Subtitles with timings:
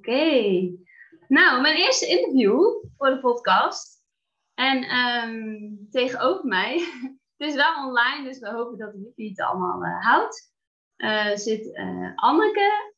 [0.00, 0.70] Oké.
[1.28, 2.60] Nou, mijn eerste interview
[2.96, 4.02] voor de podcast.
[4.54, 5.58] En ehm,
[5.90, 6.78] tegenover mij,
[7.36, 10.54] het is wel online, dus we hopen dat de het allemaal uh, houdt,
[10.96, 12.94] uh, zit uh, Anneke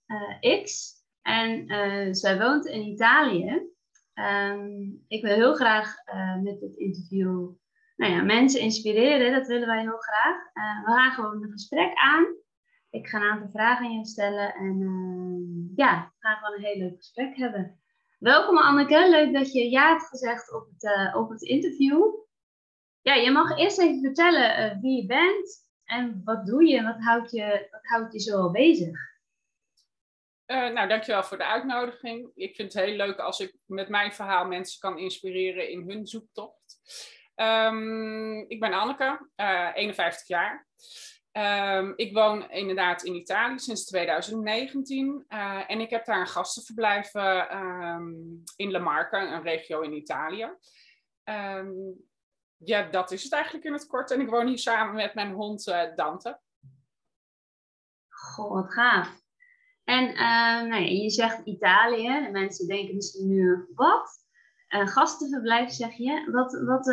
[0.62, 0.95] X.
[1.23, 1.66] En
[2.15, 3.71] zij woont in Italië.
[4.14, 5.95] Um, ik wil heel graag
[6.42, 7.50] met dit interview
[7.97, 9.33] nou ja, mensen inspireren.
[9.33, 10.37] Dat willen wij heel graag.
[10.84, 12.41] we gaan gewoon een gesprek aan.
[12.92, 16.64] Ik ga een aantal vragen aan je stellen en uh, ja, we gaan gewoon een
[16.64, 17.80] heel leuk gesprek hebben.
[18.19, 22.02] Welkom Anneke, leuk dat je ja hebt gezegd op het, uh, op het interview.
[23.02, 26.84] Ja, je mag eerst even vertellen uh, wie je bent en wat doe je en
[26.84, 29.11] wat houdt je, wat houdt je zo bezig?
[30.47, 32.30] nou, dankjewel voor de uitnodiging.
[32.34, 36.06] Ik vind het heel leuk als ik met mijn verhaal mensen kan inspireren in hun
[36.06, 36.78] zoektocht.
[37.36, 39.28] Um, ik ben Anneke,
[39.74, 40.67] 51 jaar.
[41.33, 46.27] Um, ik woon inderdaad in Italië sinds 2019 uh, eh, en ik heb daar een
[46.27, 50.50] gastenverblijf um, in La Marca, een regio in Italië.
[51.24, 51.94] Um,
[52.56, 54.11] ja, dat is het eigenlijk in het kort.
[54.11, 56.41] En ik woon hier samen met mijn hond uh, Dante.
[58.08, 59.20] Goh, wat gaaf.
[59.84, 62.24] En uh, nou ja, je zegt Italië.
[62.24, 64.20] De mensen denken misschien nu, wat?
[64.69, 66.30] Gastenverblijf zeg je.
[66.30, 66.86] Wat, wat,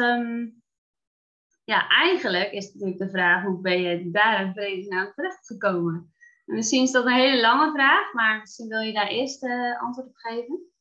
[1.69, 6.13] ja, eigenlijk is natuurlijk de vraag, hoe ben je daar in vredesnaam terechtgekomen?
[6.45, 10.07] Misschien is dat een hele lange vraag, maar misschien wil je daar eerst uh, antwoord
[10.07, 10.71] op geven.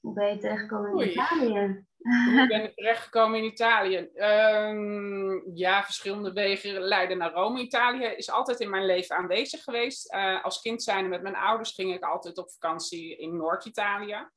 [0.00, 1.84] Hoe ben je terechtgekomen in Italië?
[1.98, 4.10] Hoe ben ik terechtgekomen in Italië?
[4.14, 7.60] Um, ja, verschillende wegen leiden naar Rome.
[7.60, 10.14] Italië is altijd in mijn leven aanwezig geweest.
[10.14, 14.28] Uh, als kind zijnde met mijn ouders ging ik altijd op vakantie in Noord-Italië.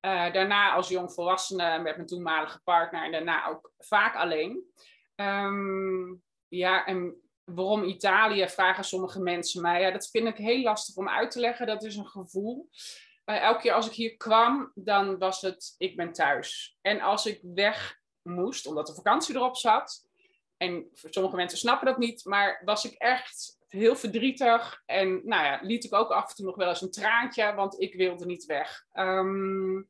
[0.00, 4.66] Uh, daarna als jongvolwassene met mijn toenmalige partner en daarna ook vaak alleen.
[5.20, 9.80] Um, ja, en waarom Italië, vragen sommige mensen mij.
[9.80, 11.66] Ja, dat vind ik heel lastig om uit te leggen.
[11.66, 12.68] Dat is een gevoel.
[13.26, 16.78] Uh, elke keer als ik hier kwam, dan was het, ik ben thuis.
[16.80, 20.06] En als ik weg moest, omdat de vakantie erop zat,
[20.56, 24.82] en sommige mensen snappen dat niet, maar was ik echt heel verdrietig.
[24.86, 27.80] En nou ja, liet ik ook af en toe nog wel eens een traantje, want
[27.80, 28.86] ik wilde niet weg.
[28.92, 29.88] Um,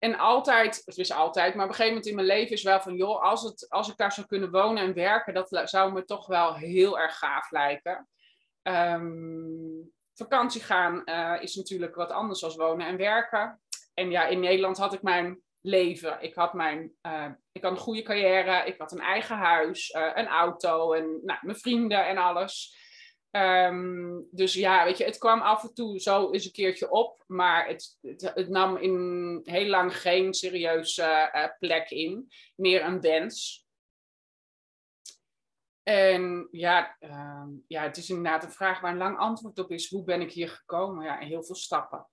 [0.00, 2.80] en altijd, het is altijd, maar op een gegeven moment in mijn leven is wel
[2.80, 6.04] van, joh, als, het, als ik daar zou kunnen wonen en werken, dat zou me
[6.04, 8.08] toch wel heel erg gaaf lijken.
[8.62, 13.60] Um, vakantie gaan uh, is natuurlijk wat anders dan wonen en werken.
[13.94, 16.16] En ja, in Nederland had ik mijn leven.
[16.20, 20.10] Ik had, mijn, uh, ik had een goede carrière, ik had een eigen huis, uh,
[20.14, 22.76] een auto en nou, mijn vrienden en alles.
[23.30, 27.24] Um, dus ja, weet je, het kwam af en toe zo eens een keertje op,
[27.26, 32.28] maar het, het, het nam in heel lang geen serieuze uh, plek in.
[32.56, 33.66] Meer een wens.
[35.82, 39.90] En ja, uh, ja, het is inderdaad een vraag waar een lang antwoord op is.
[39.90, 41.04] Hoe ben ik hier gekomen?
[41.04, 42.08] Ja, heel veel stappen.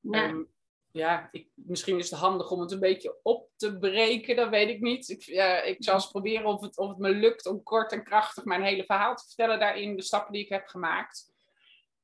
[0.00, 0.28] Ja.
[0.28, 0.54] Um,
[0.96, 4.68] ja, ik, misschien is het handig om het een beetje op te breken, dat weet
[4.68, 5.08] ik niet.
[5.08, 8.04] Ik, uh, ik zal eens proberen of het, of het me lukt om kort en
[8.04, 11.34] krachtig mijn hele verhaal te vertellen daarin, de stappen die ik heb gemaakt.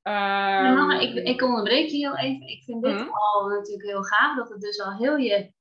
[0.02, 2.48] Um, nou, ik, ik onderbreek je heel even.
[2.48, 3.10] Ik vind dit mm.
[3.10, 5.52] al natuurlijk heel gaaf, dat het dus al heel je,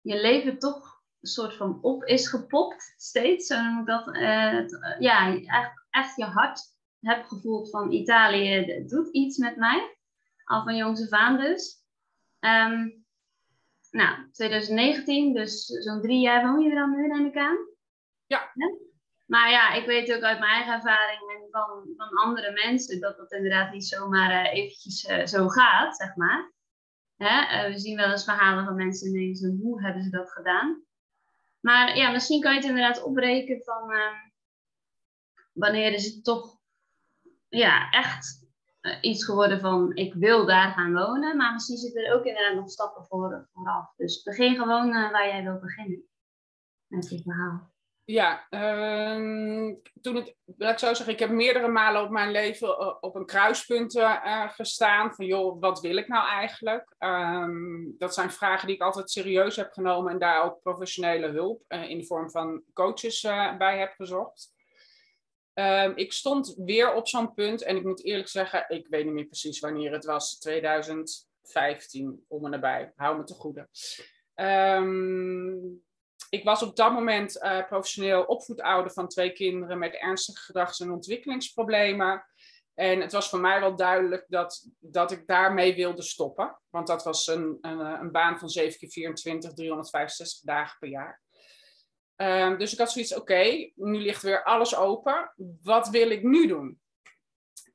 [0.00, 3.46] je leven toch een soort van op is gepopt, steeds.
[3.46, 4.06] Zo noem ik dat.
[4.06, 6.60] Uh, ja, echt, echt je hart
[7.00, 9.96] hebt gevoeld van Italië doet iets met mij.
[10.44, 11.85] Al van jongs af aan dus.
[12.46, 13.04] Um,
[13.90, 17.56] nou, 2019, dus zo'n drie jaar woon je er dan nu, neem ik aan.
[18.26, 18.52] Ja.
[19.26, 23.16] Maar ja, ik weet ook uit mijn eigen ervaring en van, van andere mensen dat
[23.16, 26.52] dat inderdaad niet zomaar uh, eventjes uh, zo gaat, zeg maar.
[27.16, 27.66] Hè?
[27.66, 30.84] Uh, we zien wel eens verhalen van mensen en denken hoe hebben ze dat gedaan?
[31.60, 34.14] Maar ja, misschien kan je het inderdaad opbreken van ehm,
[35.52, 36.58] wanneer is het toch
[37.48, 38.45] ja, echt
[39.00, 41.36] iets geworden van ik wil daar gaan wonen.
[41.36, 43.92] Maar misschien zitten er ook inderdaad nog stappen voor, vooraf.
[43.96, 46.04] Dus begin gewoon uh, waar jij wilt beginnen
[46.86, 47.74] met dit verhaal.
[48.04, 52.68] Ja, uh, toen het, laat ik zo zeggen, ik heb meerdere malen op mijn leven
[52.68, 54.00] eh, op een kruispunt
[54.46, 55.14] gestaan.
[55.14, 56.94] Van joh, wat wil ik nou eigenlijk?
[56.98, 61.62] Um, dat zijn vragen die ik altijd serieus heb genomen en daar ook professionele hulp
[61.68, 63.20] in de vorm van coaches
[63.58, 64.54] bij heb gezocht.
[65.58, 69.14] Um, ik stond weer op zo'n punt en ik moet eerlijk zeggen, ik weet niet
[69.14, 70.38] meer precies wanneer het was.
[70.38, 72.92] 2015, om en nabij.
[72.96, 73.68] Hou me te goede.
[74.34, 75.84] Um,
[76.30, 80.90] ik was op dat moment uh, professioneel opvoedouder van twee kinderen met ernstige gedrags- en
[80.90, 82.26] ontwikkelingsproblemen.
[82.74, 86.58] En het was voor mij wel duidelijk dat, dat ik daarmee wilde stoppen.
[86.70, 91.20] Want dat was een, een, een baan van 7 keer 24, 365 dagen per jaar.
[92.16, 95.32] Um, dus ik had zoiets, oké, nu ligt weer alles open.
[95.62, 96.80] Wat wil ik nu doen?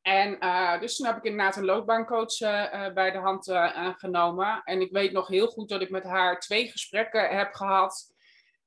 [0.02, 3.52] En uh, dus toen heb ik inderdaad een loopbaancoach uh, bij de hand
[3.98, 4.62] genomen.
[4.64, 8.14] En ik weet nog heel goed dat ik met haar twee gesprekken heb gehad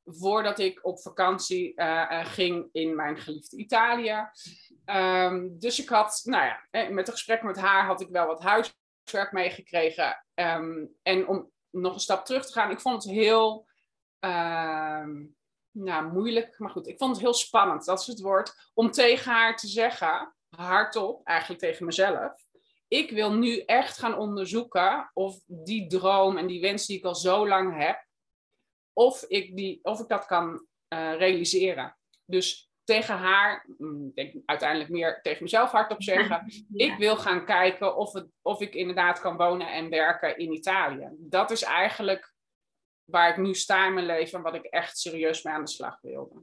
[0.05, 1.75] voordat ik op vakantie
[2.23, 4.29] ging in mijn geliefde Italië.
[4.87, 8.43] Um, dus ik had, nou ja, met het gesprek met haar had ik wel wat
[8.43, 10.25] huiswerk meegekregen.
[10.35, 13.67] Um, en om nog een stap terug te gaan, ik vond het heel
[15.75, 19.33] nou, moeilijk, maar goed, ik vond het heel spannend, dat is het woord, om tegen
[19.33, 22.33] haar te zeggen, hardop, eigenlijk tegen mezelf,
[22.89, 27.15] ik wil nu echt gaan onderzoeken of die droom en die wens die ik al
[27.15, 28.07] zo lang heb,
[28.93, 31.97] of ik, die, of ik dat kan uh, realiseren.
[32.25, 37.45] Dus tegen haar, mm, ik denk uiteindelijk meer tegen mezelf hardop zeggen, ik wil gaan
[37.45, 41.09] kijken of, het, of ik inderdaad kan wonen en werken in Italië.
[41.19, 42.34] Dat is eigenlijk
[43.05, 45.71] waar ik nu sta in mijn leven en wat ik echt serieus mee aan de
[45.71, 46.43] slag wilde.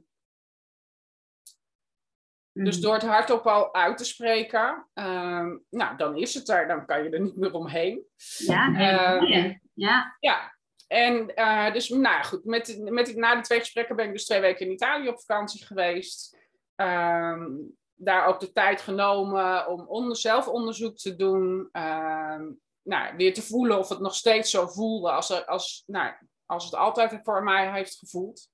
[2.52, 2.82] Dus mm.
[2.82, 7.02] door het hardop al uit te spreken, uh, nou, dan is het er, dan kan
[7.02, 8.04] je er niet meer omheen.
[8.36, 10.16] Ja, uh, ja.
[10.20, 10.56] ja.
[10.86, 14.40] En uh, dus, nou goed, met, met, na die twee gesprekken ben ik dus twee
[14.40, 16.38] weken in Italië op vakantie geweest.
[16.74, 17.50] Ehm,
[17.94, 21.68] daar ook de tijd genomen om onder, zelf onderzoek te doen.
[21.72, 22.50] Ehm,
[22.82, 26.14] nou, weer te voelen of het nog steeds zo voelde als, als, nou,
[26.52, 28.50] als het altijd voor mij heeft gevoeld.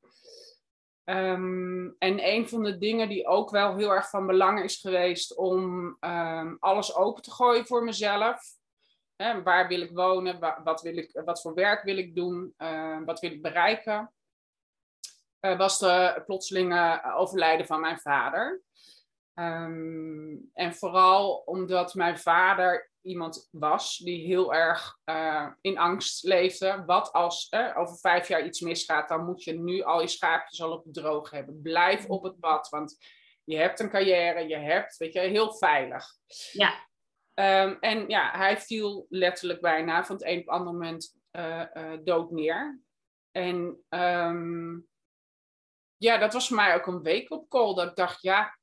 [1.05, 5.37] Um, en een van de dingen die ook wel heel erg van belang is geweest
[5.37, 8.57] om um, alles open te gooien voor mezelf.
[9.45, 10.63] Waar wil ik wonen?
[10.65, 12.55] Wat, wil ik, wat voor werk wil ik doen?
[12.59, 14.13] Uh, wat wil ik bereiken?
[15.41, 18.63] Uh, was de plotselinge overlijden van mijn vader.
[20.55, 26.83] En vooral omdat mijn vader iemand was die heel erg uh, in angst leefde.
[26.87, 30.73] Wat als over vijf jaar iets misgaat, dan moet je nu al je schaapjes al
[30.73, 31.63] op het droog hebben.
[31.63, 32.97] Blijf op het pad, want
[33.45, 36.07] je hebt een carrière, je hebt, weet je, heel veilig.
[36.53, 36.87] Ja.
[37.35, 41.93] Um, en ja, hij viel letterlijk bijna van het een op het andere moment uh,
[42.05, 42.81] dood neer.
[43.31, 44.89] En um,
[45.97, 47.75] ja, dat was voor mij ook een week op call.
[47.75, 48.59] Dat ik dacht, ja,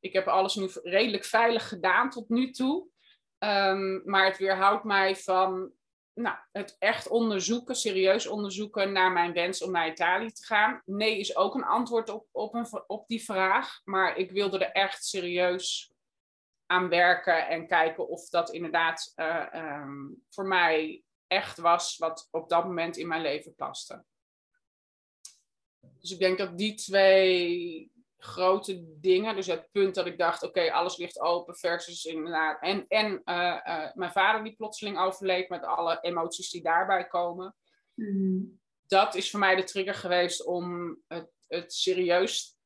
[0.00, 2.88] ik heb alles nu redelijk veilig gedaan tot nu toe.
[3.38, 5.72] Um, maar het weerhoudt mij van
[6.14, 10.82] nou, het echt onderzoeken, serieus onderzoeken naar mijn wens om naar Italië te gaan.
[10.84, 13.80] Nee is ook een antwoord op, op, op die vraag.
[13.84, 15.92] Maar ik wilde er echt serieus
[16.66, 22.48] aan werken en kijken of dat inderdaad uh, um, voor mij echt was wat op
[22.48, 24.04] dat moment in mijn leven paste.
[26.00, 29.34] Dus ik denk dat die twee grote dingen.
[29.34, 32.60] Dus het punt dat ik dacht, oké, alles ligt open versus inderdaad.
[32.60, 37.54] En, en uh, uh, mijn vader die plotseling overleed met alle emoties die daarbij komen.
[37.94, 38.60] Mm.
[38.86, 42.56] Dat is voor mij de trigger geweest om het, het serieus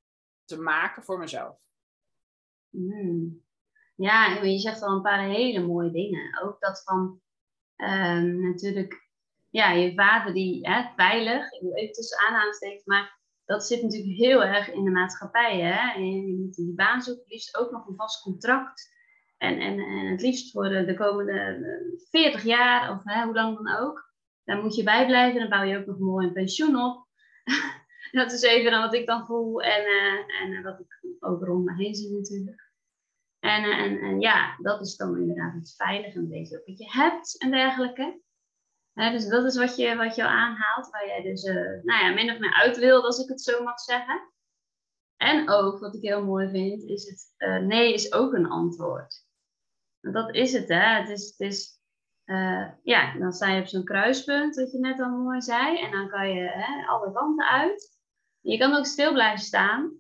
[0.44, 1.60] te maken voor mezelf.
[2.68, 3.44] Mm.
[3.96, 6.42] Ja, je zegt al een paar hele mooie dingen.
[6.42, 7.20] Ook dat van
[7.76, 9.08] um, natuurlijk,
[9.50, 14.72] ja, je vader die hè, veilig, even tussen aanhalingstekens, maar dat zit natuurlijk heel erg
[14.72, 15.60] in de maatschappij.
[15.60, 15.92] Hè?
[16.00, 18.90] Je moet die baan zoeken, liefst ook nog een vast contract.
[19.38, 21.58] En, en, en het liefst voor de, de komende
[22.10, 24.10] 40 jaar, of hè, hoe lang dan ook.
[24.44, 25.40] Daar moet je bij blijven.
[25.40, 27.06] Dan bouw je ook nog mooi een pensioen op.
[28.20, 31.64] dat is even dan wat ik dan voel en, uh, en wat ik overal om
[31.64, 32.70] me heen zie natuurlijk.
[33.38, 36.90] En, en, en ja, dat is dan inderdaad het veilige, een beetje ook wat je
[36.90, 38.20] hebt en dergelijke
[38.94, 42.30] dus dat is wat je, wat je aanhaalt, waar jij dus uh, nou ja, min
[42.30, 44.32] of meer uit wil, als ik het zo mag zeggen.
[45.16, 49.26] En ook, wat ik heel mooi vind, is het uh, nee is ook een antwoord.
[50.00, 51.00] dat is het, hè.
[51.00, 51.80] Het is, het is
[52.24, 55.78] uh, ja, dan sta je op zo'n kruispunt, wat je net al mooi zei.
[55.78, 57.98] En dan kan je hè, alle kanten uit.
[58.40, 59.92] Je kan ook stil blijven staan.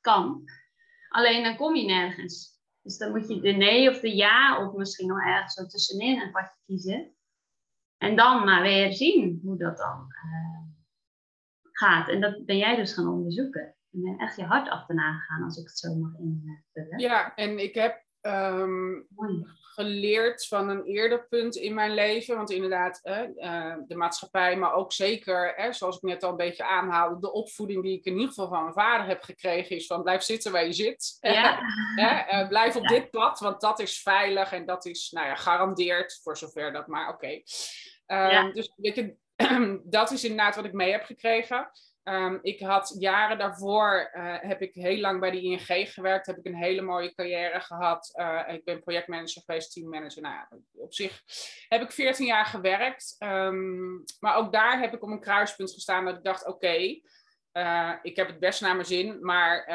[0.00, 0.44] Kan.
[1.08, 2.58] Alleen dan kom je nergens.
[2.82, 6.20] Dus dan moet je de nee of de ja, of misschien nog ergens zo tussenin
[6.20, 7.16] een padje kiezen.
[7.98, 10.58] En dan maar weer zien hoe dat dan uh,
[11.72, 12.08] gaat.
[12.08, 13.74] En dat ben jij dus gaan onderzoeken.
[13.92, 16.98] En ben echt je hart achterna gegaan, als ik het zo mag invullen.
[16.98, 19.06] Ja, en ik heb um,
[19.78, 22.36] geleerd van een eerder punt in mijn leven.
[22.36, 27.20] Want inderdaad, uh, de maatschappij, maar ook zeker, zoals ik net al een beetje aanhaalde,
[27.20, 30.22] de opvoeding die ik in ieder geval van mijn vader heb gekregen, is van blijf
[30.22, 31.16] zitten waar je zit.
[31.20, 31.60] Ja.
[32.32, 36.20] uh, blijf op dit pad, want dat is veilig en dat is, nou ja, garandeerd,
[36.22, 37.40] voor zover dat maar, oké.
[38.06, 39.16] Um, Dus weet je,
[39.98, 41.70] dat is inderdaad wat ik mee heb gekregen.
[42.08, 46.36] Um, ik had jaren daarvoor, uh, heb ik heel lang bij de ING gewerkt, heb
[46.36, 48.12] ik een hele mooie carrière gehad.
[48.14, 50.22] Uh, ik ben projectmanager geweest, teammanager.
[50.22, 51.22] Nou op zich
[51.68, 53.16] heb ik 14 jaar gewerkt.
[53.18, 57.02] Um, maar ook daar heb ik op een kruispunt gestaan dat ik dacht, oké, okay,
[57.52, 59.68] Uh, ik heb het best naar mijn zin, maar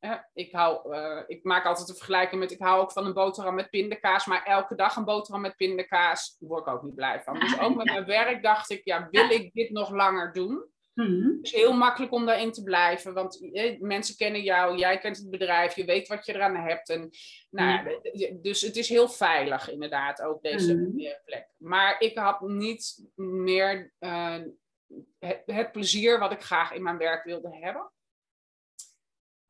[0.00, 0.96] uh, ik, hou,
[1.26, 4.44] ik maak altijd een vergelijking met, ik hou ook van een boterham met pindakaas, maar
[4.44, 7.40] elke dag een boterham met pindakaas word ik ook niet blij van.
[7.40, 10.71] Dus ook met mijn werk dacht ik, ja, wil ik dit nog langer doen?
[10.94, 11.36] Mm-hmm.
[11.36, 15.16] Het is heel makkelijk om daarin te blijven, want eh, mensen kennen jou, jij kent
[15.16, 16.88] het bedrijf, je weet wat je eraan hebt.
[16.88, 17.10] En,
[17.50, 18.42] nou, mm.
[18.42, 21.16] Dus het is heel veilig inderdaad, ook deze mm-hmm.
[21.24, 21.48] plek.
[21.58, 24.38] Maar ik had niet meer uh,
[25.18, 27.90] het, het, plezier wat ik graag in mijn werk wilde hebben.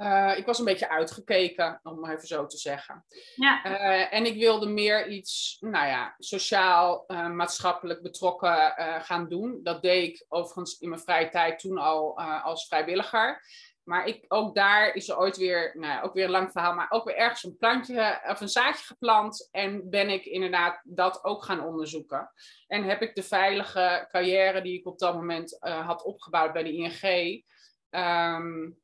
[0.03, 3.05] Uh, ik was een beetje uitgekeken, om maar even zo te zeggen.
[3.35, 3.67] Ja.
[3.67, 9.61] Uh, en ik wilde meer iets, nou ja, sociaal, uh, maatschappelijk betrokken gaan doen.
[9.63, 13.41] Dat deed ik overigens in mijn vrije tijd toen al als vrijwilliger.
[13.83, 16.75] Maar ik, ook daar is er ooit weer, nou ja, ook weer een lang verhaal,
[16.75, 19.49] maar ook weer ergens een plantje of een zaadje geplant.
[19.51, 22.33] En ben ik inderdaad dat ook gaan onderzoeken.
[22.67, 26.73] En heb ik de veilige carrière die ik op dat moment had opgebouwd bij de
[26.73, 27.45] ING.
[27.91, 28.82] Um,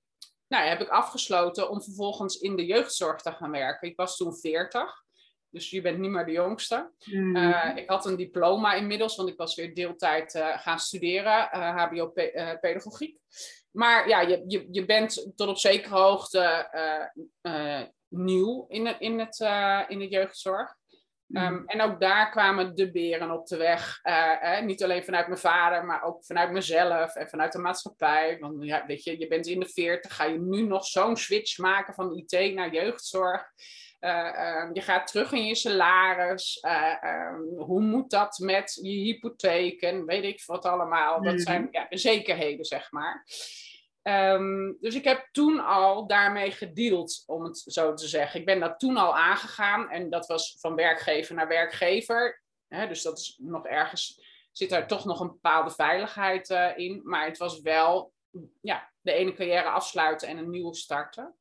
[0.49, 3.89] nou, heb ik afgesloten om vervolgens in de jeugdzorg te gaan werken.
[3.89, 5.07] Ik was toen 40.
[5.51, 6.93] Dus je bent niet meer de jongste.
[7.05, 7.37] Mm.
[7.37, 11.69] Uh, ik had een diploma inmiddels, want ik was weer deeltijd uh, gaan studeren, uh,
[11.69, 13.19] eh, HBO-pedagogiek.
[13.71, 16.71] Maar ja, je, je, je bent tot op zekere hoogte
[18.09, 19.39] nieuw in, in, het,
[19.89, 20.77] in de jeugdzorg.
[21.33, 21.63] Ehm, mm.
[21.67, 24.01] en ook daar kwamen de beren op de weg.
[24.05, 28.37] Uh, niet alleen vanuit mijn vader, maar ook vanuit mezelf en vanuit de maatschappij.
[28.41, 31.59] Want ja, weet je, je bent in de veertig, ga je nu nog zo'n switch
[31.59, 33.53] maken van IT naar jeugdzorg?
[34.01, 36.61] Uh, uh, je gaat terug in je salaris.
[36.61, 40.05] Ehm, hoe moet dat met je hypotheken?
[40.05, 41.23] Weet ik wat allemaal.
[41.23, 41.39] Dat mm.
[41.39, 43.27] zijn ja, zekerheden, zeg maar.
[44.09, 48.41] Um, dus ik heb toen al daarmee gedeeld, om het zo te zeggen.
[48.41, 52.43] Ik ben dat toen al aangegaan en dat was van werkgever naar werkgever.
[52.69, 54.23] dus dat is nog ergens,
[54.53, 57.01] zit daar toch nog een bepaalde veiligheid uh, in.
[57.05, 58.13] Maar het was wel
[58.61, 61.35] ja, de ene carrière afsluiten en een nieuwe starten.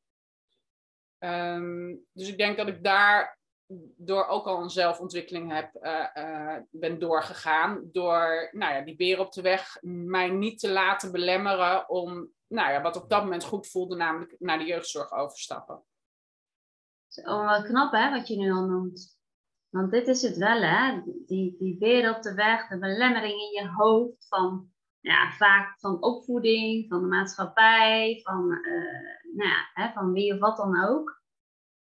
[1.20, 3.40] Um, dus ik denk dat ik daar
[3.98, 7.90] door ook al een zelfontwikkeling heb, uh, uh, ben doorgegaan.
[7.92, 12.72] Door nou ja, die beer op de weg mij niet te laten belemmeren om nou
[12.72, 15.84] ja, wat op dat moment goed voelde, namelijk naar de jeugdzorg overstappen.
[17.24, 19.20] Oh, wat knap hè, wat je nu al noemt.
[19.70, 23.64] Want dit is het wel hè, die, die weer op de weg, de belemmering in
[23.64, 29.92] je hoofd van, ja, vaak van opvoeding, van de maatschappij, van, uh, nou ja, hè,
[29.92, 31.22] van wie of wat dan ook.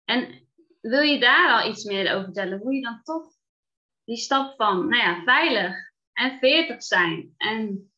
[0.04, 0.48] En
[0.80, 3.34] wil je daar al iets meer over vertellen, hoe je dan toch
[4.04, 5.76] die stap van, nou ja, veilig
[6.12, 7.92] en veertig zijn en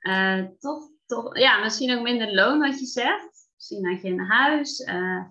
[0.00, 0.93] uh, toch
[1.32, 3.50] ja, misschien ook minder loon wat je zegt.
[3.54, 4.80] Misschien had je een huis.
[4.80, 5.24] Uh,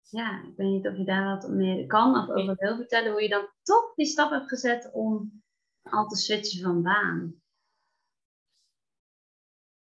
[0.00, 3.12] ja, ik weet niet of je daar wat meer kan of over wil vertellen.
[3.12, 5.42] Hoe je dan toch die stap hebt gezet om
[5.82, 7.40] al te switchen van baan.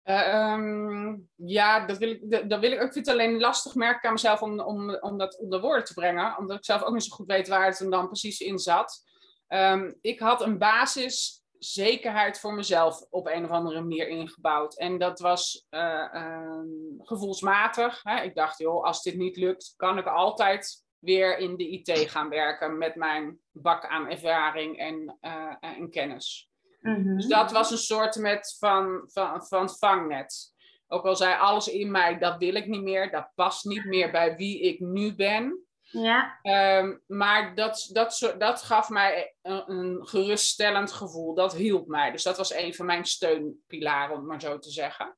[0.03, 4.13] Uh, um, ja, dat wil, ik, dat wil ik ook niet alleen lastig merken aan
[4.13, 6.37] mezelf om, om, om dat onder woorden te brengen.
[6.37, 9.07] Omdat ik zelf ook niet zo goed weet waar het dan precies in zat.
[9.47, 14.77] Um, ik had een basis zekerheid voor mezelf op een of andere manier ingebouwd.
[14.77, 16.59] En dat was uh, uh,
[16.97, 17.99] gevoelsmatig.
[18.03, 18.21] Hè?
[18.21, 22.29] Ik dacht, joh, als dit niet lukt, kan ik altijd weer in de IT gaan
[22.29, 26.49] werken met mijn bak aan ervaring en, uh, en kennis.
[26.81, 27.15] Mhm.
[27.15, 30.53] Dus dat was een soort met van, van, van vangnet.
[30.87, 34.11] Ook al zei alles in mij, dat wil ik niet meer, dat past niet meer
[34.11, 35.67] bij wie ik nu ben.
[35.91, 36.39] Ja.
[36.41, 41.33] Ehm, maar dat, dat, dat gaf mij een, een, geruststellend gevoel.
[41.33, 42.11] Dat hielp mij.
[42.11, 45.17] Dus dat was een van mijn steunpilaren, om het maar zo te zeggen.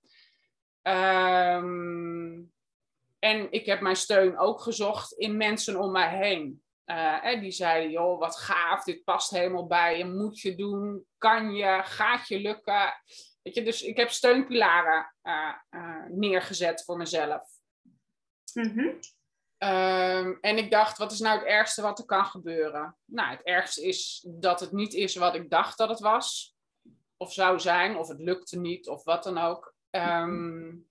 [0.82, 2.42] Ehm,
[3.20, 6.64] en ik heb mijn steun ook gezocht in mensen om mij heen.
[6.86, 11.54] Uh, die zeiden, joh, wat gaaf, dit past helemaal bij je, moet je doen, kan
[11.54, 12.94] je, gaat je lukken.
[13.42, 17.50] Weet je, dus ik heb steunpilaren uh, uh, neergezet voor mezelf.
[18.54, 19.00] Mm
[19.64, 22.98] Um, en ik dacht, wat is nou het ergste wat er kan gebeuren?
[23.06, 26.56] Nou, het ergste is dat het niet is wat ik dacht dat het was.
[27.18, 29.76] Of zou zijn, of het lukte niet, of wat dan ook.
[29.90, 30.90] Um,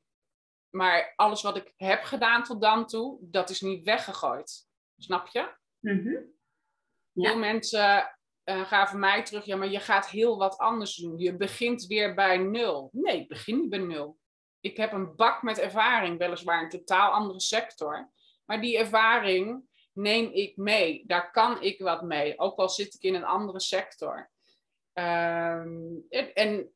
[0.71, 4.67] maar alles wat ik heb gedaan tot dan toe, dat is niet weggegooid.
[4.97, 5.55] Snap je?
[5.81, 6.39] Mm
[7.13, 7.31] ja.
[7.31, 11.19] Veel mensen uh, gaven mij terug, ja, maar je gaat heel wat anders doen.
[11.19, 12.89] Je begint weer bij nul.
[12.93, 14.19] Nee, ik begin niet bij nul.
[14.61, 18.11] Ik heb een bak met ervaring, weliswaar een totaal andere sector.
[18.51, 21.05] Maar die ervaring neem ik mee.
[21.07, 24.31] Daar kan ik wat mee, ook al zit ik in een andere sector.
[24.93, 25.95] Ehm,
[26.35, 26.73] en,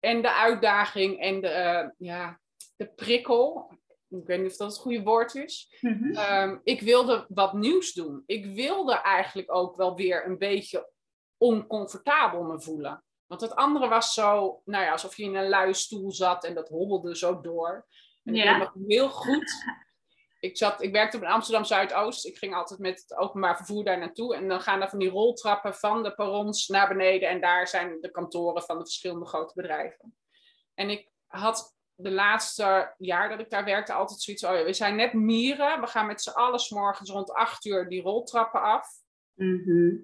[0.00, 2.40] en de uitdaging en de, uh, ja,
[2.76, 3.70] de prikkel,
[4.08, 5.78] ik weet niet of dat het goede woord is.
[5.80, 6.14] Mhm.
[6.14, 8.22] Ehm, ik wilde wat nieuws doen.
[8.26, 10.90] Ik wilde eigenlijk ook wel weer een beetje
[11.36, 13.04] oncomfortabel me voelen.
[13.26, 16.54] Want het andere was zo, nou ja, alsof je in een luie stoel zat en
[16.54, 17.86] dat hobbelde zo door.
[18.24, 18.58] En ik Ja.
[18.58, 19.52] weet nog heel goed.
[20.40, 22.26] Ik, zat, ik werkte op Amsterdam Zuidoost.
[22.26, 24.34] Ik ging altijd met het openbaar vervoer daar naartoe.
[24.34, 27.28] En dan gaan er van die roltrappen van de perrons naar beneden.
[27.28, 30.16] En daar zijn de kantoren van de verschillende grote bedrijven.
[30.74, 34.44] En ik had de laatste jaar dat ik daar werkte altijd zoiets.
[34.44, 35.80] Oh ja, we zijn net mieren.
[35.80, 38.86] We gaan met z'n allen morgens rond 8 uur die roltrappen af
[39.38, 39.96] Mhm.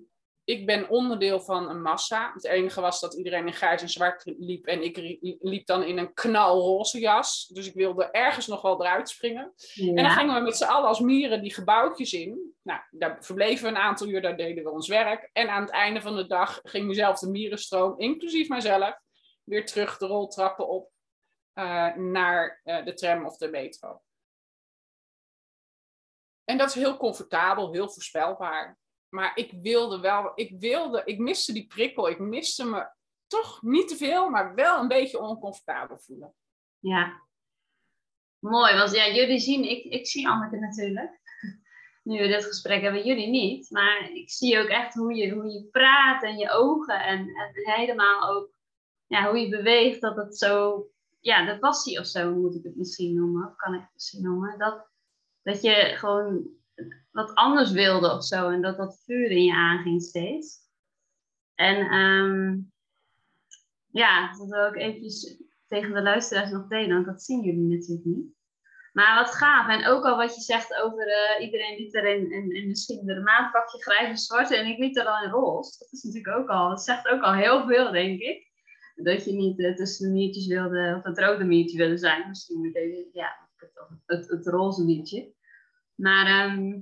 [0.44, 2.32] Ik ben onderdeel van een massa.
[2.34, 4.66] Het enige was dat iedereen in grijs en zwart liep.
[4.66, 7.46] En ik liep dan in een knalroze jas.
[7.52, 9.54] Dus ik wilde ergens nog wel eruit springen.
[9.74, 12.54] En dan gingen we met z'n allen als mieren die gebouwtjes in.
[12.62, 15.30] Nou, daar verbleven we een aantal uur, daar deden we ons werk.
[15.32, 18.98] En aan het einde van de dag ging dezelfde mierenstroom, inclusief mijzelf,
[19.44, 20.90] weer terug de roltrappen op
[21.52, 24.02] eh, naar eh, de tram of de metro.
[26.44, 28.78] En dat is heel comfortabel, heel voorspelbaar.
[29.14, 32.08] Maar ik wilde wel, ik wilde, ik miste die prikkel.
[32.08, 32.88] Ik miste me
[33.26, 36.34] toch niet te veel, maar wel een beetje oncomfortabel voelen.
[36.78, 37.22] Ja.
[38.38, 41.20] Mooi, want ja, jullie zien, ik, ik zie Anneke natuurlijk.
[42.02, 43.70] Nu we dit gesprek hebben, jullie niet.
[43.70, 47.50] Maar ik zie ook echt hoe je, hoe je praat en je ogen en, en
[47.52, 48.54] helemaal ook
[49.06, 50.00] ja, hoe je beweegt.
[50.00, 50.86] Dat het zo,
[51.20, 53.48] ja, de passie of zo moet ik het misschien noemen.
[53.48, 54.58] Of kan ik het misschien noemen.
[54.58, 54.88] Dat,
[55.42, 56.48] dat je gewoon
[57.10, 58.50] wat anders wilde of zo.
[58.50, 60.58] En dat dat vuur in je aanging steeds.
[61.54, 62.58] En ehm,
[63.90, 68.06] ja, dat wil ik eventjes tegen de luisteraars nog delen, want dat zien jullie natuurlijk
[68.06, 68.32] niet.
[68.92, 69.68] Maar wat gaaf.
[69.68, 73.08] En ook al wat je zegt over eh, iedereen liep er in, in, in misschien
[73.08, 75.78] een maatpakje grijs en zwart en ik liep er al in roze.
[75.78, 78.52] Dat is natuurlijk ook al, dat zegt ook al heel veel, denk ik.
[78.94, 82.28] Dat je niet eh, tussen de miertjes wilde, of het rode miertje wilde zijn.
[82.28, 83.72] Misschien met deze, ja, het,
[84.06, 85.32] het, het roze miertje.
[85.94, 86.80] Maar ehm,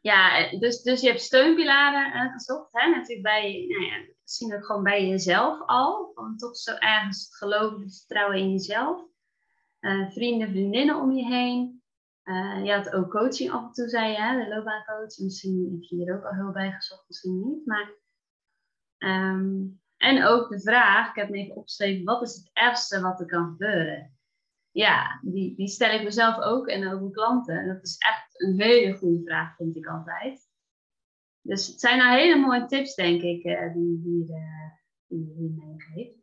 [0.00, 2.88] ja, dus, dus je hebt steunpilaren eh, gezocht, hè?
[2.90, 6.10] natuurlijk bij, nou ja, misschien ook gewoon bij jezelf al.
[6.14, 9.08] Van toch zo ergens het geloven, het vertrouwen in jezelf.
[9.80, 11.82] Eh, vrienden, vriendinnen om je heen.
[12.22, 14.44] Eh, je had ook coaching af en toe, zei je, hè?
[14.44, 15.18] de loopbaancoach.
[15.18, 17.66] Misschien heb je hier ook al heel bij gezocht, misschien niet.
[17.66, 17.92] Maar,
[18.98, 23.20] ehm, en ook de vraag, ik heb me even opgeschreven, wat is het ergste wat
[23.20, 24.18] er kan gebeuren?
[24.72, 27.66] Ja, die, die stel ik mezelf ook en ook mijn klanten.
[27.66, 30.48] Dat is echt een hele goede vraag, vind ik altijd.
[31.42, 34.70] Dus het zijn nou hele mooie tips, denk ik, eh, die, die, eh,
[35.06, 36.18] die meegeeft.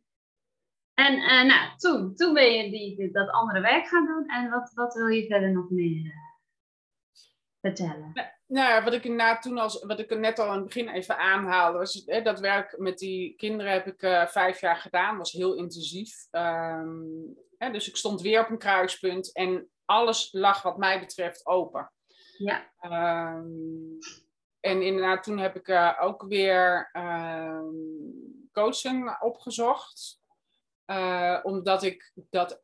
[0.94, 4.28] En eh, nou, toen, toen ben je die, dat andere werk gaan doen.
[4.28, 6.14] En wat, wat wil je verder nog meer
[7.62, 8.12] vertellen?
[8.48, 11.18] Nou ja, wat ik inderdaad toen als, wat ik net al in het begin even
[11.18, 16.28] aanhaalde, was dat werk met die kinderen heb ik vijf jaar gedaan, was heel intensief.
[16.32, 17.00] Ehm,
[17.58, 21.92] hè, dus ik stond weer op een kruispunt en alles lag wat mij betreft open.
[22.38, 24.00] Ja, Ehm,
[24.60, 27.76] en inderdaad, toen heb ik eh, ook weer ehm,
[28.52, 30.20] coaching opgezocht.
[30.86, 32.62] Eh, omdat ik dat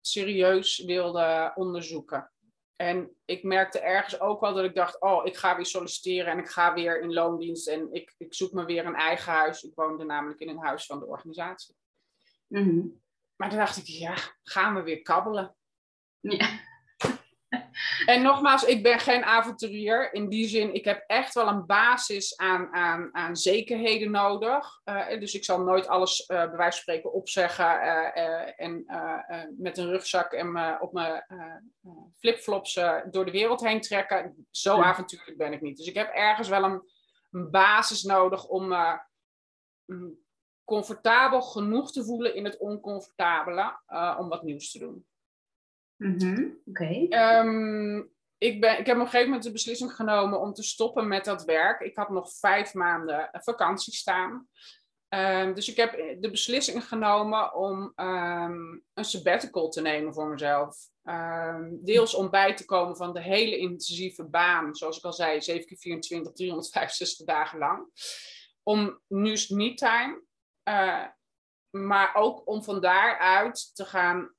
[0.00, 2.32] serieus wilde onderzoeken.
[2.76, 6.38] En ik merkte ergens ook wel dat ik dacht, oh, ik ga weer solliciteren en
[6.38, 9.62] ik ga weer in loondienst en ik, ik zoek me weer een eigen huis.
[9.62, 11.76] Ik woonde namelijk in een huis van de organisatie.
[12.46, 12.86] Mhm.
[13.38, 15.56] Maar toen dacht ik, ja, gaan we weer kabbelen.
[16.20, 16.48] ja.
[18.06, 20.12] En nogmaals, ik ben geen avonturier.
[20.12, 24.80] In die zin, ik heb echt wel een basis aan, aan, aan zekerheden nodig.
[24.84, 27.80] Eh, dus ik zal nooit alles eh, bij wijze van spreken opzeggen
[28.14, 28.84] eh, en
[29.58, 31.24] met een rugzak en me op mijn
[32.18, 32.74] flipflops
[33.10, 34.46] door de wereld heen trekken.
[34.50, 34.84] Zo Ja.
[34.84, 35.76] avontuurlijk ben ik niet.
[35.76, 36.82] Dus ik heb ergens wel een,
[37.30, 38.66] een basis nodig om
[39.84, 40.18] mm,
[40.68, 45.06] comfortabel genoeg te voelen in het oncomfortabele eh, om wat nieuws te doen.
[45.96, 46.48] Mhm.
[46.64, 47.06] Oké.
[47.08, 47.96] Ehm,
[48.38, 51.24] ik, ben, ik heb op een gegeven moment de beslissing genomen om te stoppen met
[51.24, 51.80] dat werk.
[51.80, 54.48] Ik had nog vijf maanden vakantie staan.
[55.08, 60.76] Ehm, dus ik heb de beslissing genomen om ehm, een sabbatical te nemen voor mezelf.
[61.70, 65.66] Deels om bij te komen van de hele intensieve baan, zoals ik al zei, 7
[65.66, 67.86] keer 24, 365 dagen lang.
[68.62, 70.26] Om nu is het niet time.
[70.68, 71.04] Eh,
[71.70, 74.34] maar ook om van daaruit te gaan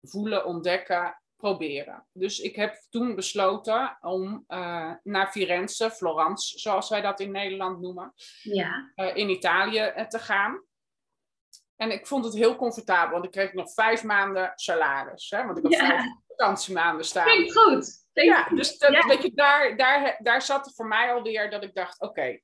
[0.00, 2.06] voelen, ontdekken, proberen.
[2.12, 7.80] Dus ik heb toen besloten om eh, naar Firenze, Florence, zoals wij dat in Nederland
[7.80, 8.92] noemen, Ja.
[8.94, 10.62] eh, in Italië te gaan.
[11.76, 15.30] En ik vond het heel comfortabel, want ik kreeg nog vijf maanden salaris.
[15.30, 15.86] Hè, want ik had Ja.
[15.86, 17.24] vijf vakantiemaanden staan.
[17.26, 18.06] Klinkt goed.
[18.12, 18.56] Klinkt Ja, goed.
[18.56, 19.06] dus dat, Ja.
[19.06, 22.40] weet je, daar, daar, daar zat voor mij alweer dat ik dacht, oké.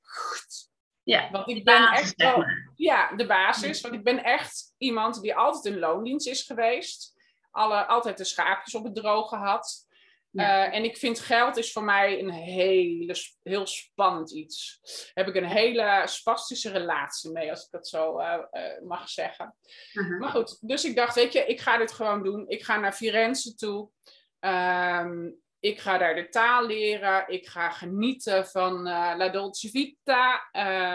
[1.05, 1.31] Ja.
[1.31, 3.81] Want ik ben Basis, echt wel, ja, de basis.
[3.81, 7.13] Want ik ben echt iemand die altijd in loondienst is geweest.
[7.51, 9.83] Alle, altijd de schaapjes op het droog gehad.
[10.31, 14.79] Uh, en ik vind geld is voor mij een hele, heel spannend iets.
[15.13, 19.09] Daar heb ik een hele spastische relatie mee, als ik dat zo uh, uh, mag
[19.09, 19.55] zeggen.
[19.91, 20.19] -huh.
[20.19, 22.47] Maar goed, dus ik dacht, weet je, ik ga dit gewoon doen.
[22.47, 23.89] Ik ga naar Firenze toe.
[24.39, 27.27] Um, ik ga daar de taal leren.
[27.27, 30.49] Ik ga genieten van La Dolce Vita.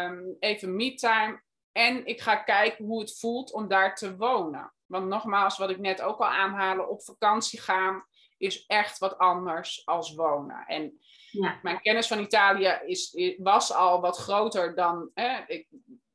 [0.06, 1.42] Um, even me-time.
[1.72, 4.72] En ik ga kijken hoe het voelt om daar te wonen.
[4.86, 8.04] Want nogmaals, wat ik net ook al aanhalen, op vakantie gaan
[8.38, 10.64] is echt wat anders als wonen.
[10.66, 11.58] En ja.
[11.62, 15.10] mijn kennis van Italië is, was al wat groter dan.
[15.46, 15.68] ik,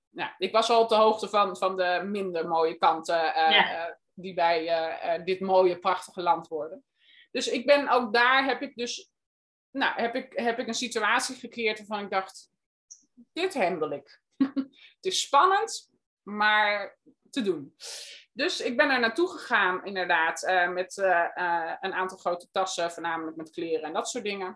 [0.09, 3.87] nou, ik was al op de hoogte van, van de minder mooie kanten uh, ja.
[3.87, 6.83] uh, die bij dit mooie, prachtige land worden.
[7.35, 9.11] Dus ik ben ook daar, heb ik dus,
[9.71, 12.49] nou, heb ik, heb ik een situatie gecreëerd waarvan ik dacht,
[13.33, 14.21] dit handel ik.
[14.95, 15.89] het is spannend,
[16.23, 17.75] maar te doen.
[18.31, 22.91] Dus ik ben er naartoe gegaan, inderdaad, uh, met uh, uh, een aantal grote tassen,
[22.91, 24.49] voornamelijk met kleren en dat soort dingen.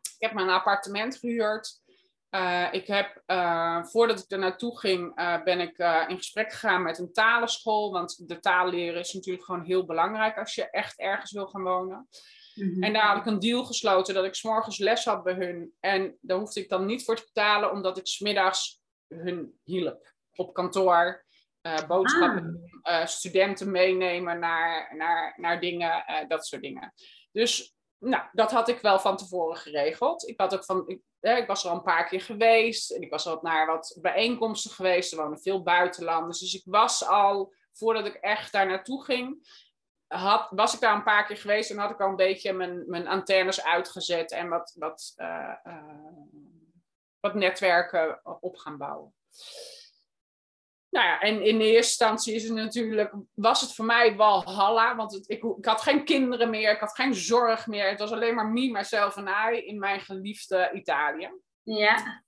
[0.00, 1.81] Ik heb mijn appartement gehuurd.
[2.70, 3.22] Ik heb,
[3.90, 5.14] voordat ik er naartoe ging,
[5.44, 7.92] ben ik in gesprek gegaan met een talenschool.
[7.92, 11.62] Want de taal leren is natuurlijk gewoon heel belangrijk als je echt ergens wil gaan
[11.62, 12.08] wonen.
[12.54, 12.82] Mm -hmm.
[12.82, 15.72] En daar had ik een deal gesloten dat ik s'morgens les had bij hun.
[15.80, 20.54] En daar hoefde ik dan niet voor te betalen, omdat ik smiddags hun hielp op
[20.54, 21.24] kantoor.
[21.86, 23.06] Boodschappen ah.
[23.06, 26.94] studenten meenemen naar, naar, naar dingen, dat soort dingen.
[27.32, 30.28] Dus nou, dat had ik wel van tevoren geregeld.
[30.28, 33.26] Ik, had ook van, ik, ik was al een paar keer geweest en ik was
[33.26, 35.12] al naar wat bijeenkomsten geweest.
[35.12, 36.38] Er wonen veel buitenlanders.
[36.38, 39.48] Dus ik was al, voordat ik echt daar naartoe ging,
[40.06, 42.90] had, was ik daar een paar keer geweest en had ik al een beetje mijn,
[42.90, 45.14] mijn antennes uitgezet en wat, wat,
[47.20, 49.14] wat netwerken op gaan bouwen.
[50.92, 54.96] Nou ja, en in de eerste instantie is het natuurlijk, was het voor mij Walhalla.
[54.96, 57.88] Want het, ik, ik, had geen kinderen meer, ik had geen zorg meer.
[57.88, 61.30] Het was alleen maar me, mezelf en I in mijn geliefde Italië.
[61.62, 62.24] Ja.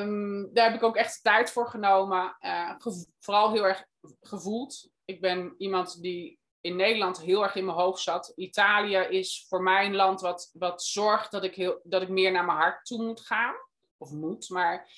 [0.00, 2.36] Um, daar heb ik ook echt tijd voor genomen.
[2.40, 2.74] Uh,
[3.18, 3.84] vooral heel erg
[4.20, 4.90] gevoeld.
[5.04, 8.32] Ik ben iemand die in Nederland heel erg in mijn hoofd zat.
[8.36, 12.32] Italië is voor mij een land wat, wat zorgt dat ik, heel, dat ik meer
[12.32, 13.54] naar mijn hart toe moet gaan.
[13.96, 14.88] Of moet, maar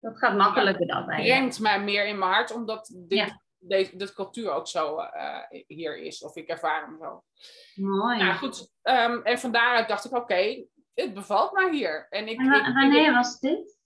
[0.00, 1.22] dat gaat makkelijker dan bij.
[1.22, 3.40] brengt mij meer in mijn hart, omdat dit, ja.
[3.58, 6.22] deze, dit cultuur ook zo uh, hier is.
[6.22, 7.24] Of ik ervaar hem zo.
[7.74, 8.18] Mooi.
[8.18, 12.06] Nou goed, um, en van daaruit dacht ik, oké, okay, het bevalt mij hier.
[12.08, 13.78] En, ik, en wanneer was dit?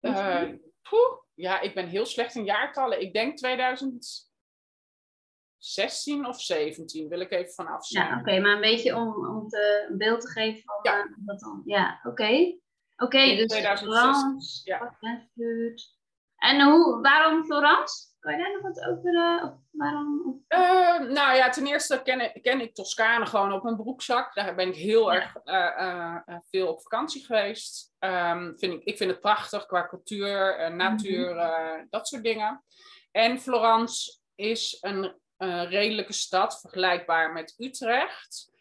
[0.00, 0.42] Uh,
[0.82, 3.00] poeh, ja, ik ben heel slecht in jaartallen.
[3.00, 8.02] Ik denk 2016 of 17, wil ik even vanaf zien.
[8.02, 11.04] Ja, oké, okay, maar een beetje om, om te, een beeld te geven van ja.
[11.04, 11.62] Uh, wat dan.
[11.64, 12.08] Ja, oké.
[12.08, 12.58] Okay.
[13.04, 13.86] Oké, okay, dus 2006.
[13.86, 14.96] Florence, ja.
[16.36, 18.12] En hoe, waarom Florence?
[18.20, 19.14] Kan je daar nog wat over?
[19.14, 20.44] Uh, waarom?
[20.48, 24.34] Uh, nou ja, ten eerste ken ik, ken ik Toscane gewoon op mijn broekzak.
[24.34, 25.20] Daar ben ik heel ja.
[25.20, 27.94] erg uh, veel op vakantie geweest.
[27.98, 31.86] Um, vind ik, ik vind het prachtig qua cultuur, natuur, mm -hmm.
[31.90, 32.64] dat soort dingen.
[33.10, 35.14] En Florence is een
[35.68, 38.52] redelijke stad, vergelijkbaar met Utrecht.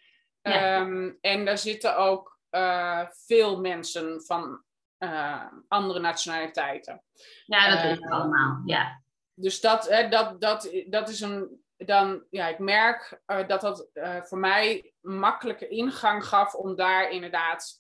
[0.42, 0.80] Ja.
[0.80, 4.64] Um, en daar zitten ook uh, veel mensen van
[5.00, 7.04] uh, andere nationaliteiten.
[7.46, 9.02] Ja, dat weet ik uh, allemaal, ja.
[9.34, 11.62] Dus dat, hè, dat, dat, dat is een.
[11.78, 13.90] Dan, ja, ik merk dat dat
[14.24, 17.78] voor mij makkelijke ingang gaf om daar inderdaad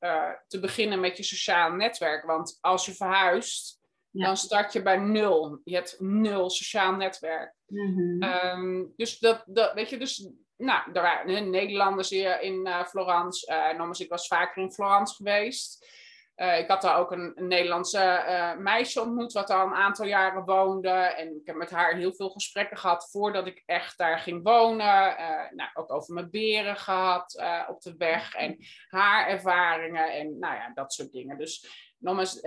[0.47, 2.25] te beginnen met je sociaal netwerk.
[2.25, 4.25] Want als je verhuist, ja.
[4.25, 5.61] dan start je bij nul.
[5.63, 7.55] Je hebt nul sociaal netwerk.
[7.67, 8.23] Mm -hmm.
[8.23, 13.51] um, dus dat, dat, weet je, dus nou, er waren Nederlanders hier in uh, Florence.
[13.51, 16.01] Uh, nogmaals, ik was vaker in Florence geweest.
[16.35, 20.45] Uh, ik had daar ook een, een Nederlandse meisje ontmoet, wat al een aantal jaren
[20.45, 20.89] woonde.
[20.89, 25.15] En ik heb met haar heel veel gesprekken gehad voordat ik echt daar ging wonen.
[25.55, 30.71] nou, ook over mijn beren gehad op de weg en haar ervaringen en nou ja,
[30.73, 31.37] dat soort dingen.
[31.37, 32.43] Dus nogmaals,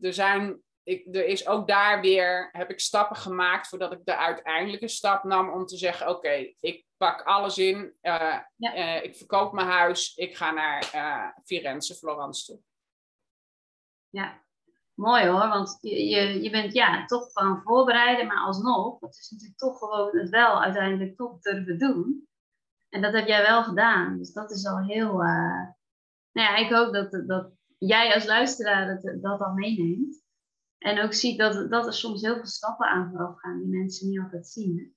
[0.00, 4.16] er zijn ik, er is ook daar weer, heb ik stappen gemaakt voordat ik de
[4.16, 8.76] uiteindelijke stap nam om te zeggen, oké, ik pak alles in, uh, ja.
[8.76, 12.60] uh, ik verkoop mijn huis, ik ga naar uh, Firenze, Florence toe.
[14.08, 14.42] Ja,
[14.94, 19.30] mooi hoor, want je, je, je bent ja, toch van voorbereiden, maar alsnog, het is
[19.30, 22.28] natuurlijk toch gewoon het wel uiteindelijk toch durven doen.
[22.88, 25.74] En dat heb jij wel gedaan, dus dat is al heel, nou
[26.32, 30.23] ja, ik hoop dat, dat jij als luisteraar dat, dat al meeneemt.
[30.84, 34.08] En ook ziet dat, dat er soms heel veel stappen aan vooraf gaan die mensen
[34.08, 34.94] niet altijd zien.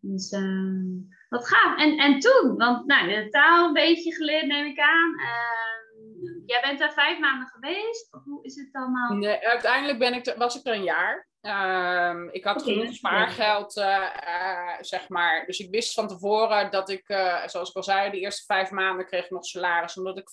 [0.00, 1.78] Dus uh, wat gaaf.
[1.78, 5.10] En, en toen, want nou, de taal een beetje geleerd neem ik aan.
[5.20, 8.12] Uh, jij bent daar vijf maanden geweest?
[8.14, 9.12] Of hoe is het allemaal?
[9.12, 11.28] Nee, uiteindelijk ben ik er, was ik er een jaar.
[11.46, 15.46] Ehm, ik had genoeg spaargeld, eh, eh, zeg maar.
[15.46, 18.70] Dus ik wist van tevoren dat ik, eh, zoals ik al zei, de eerste vijf
[18.70, 19.96] maanden kreeg ik nog salaris.
[19.96, 20.28] Omdat ik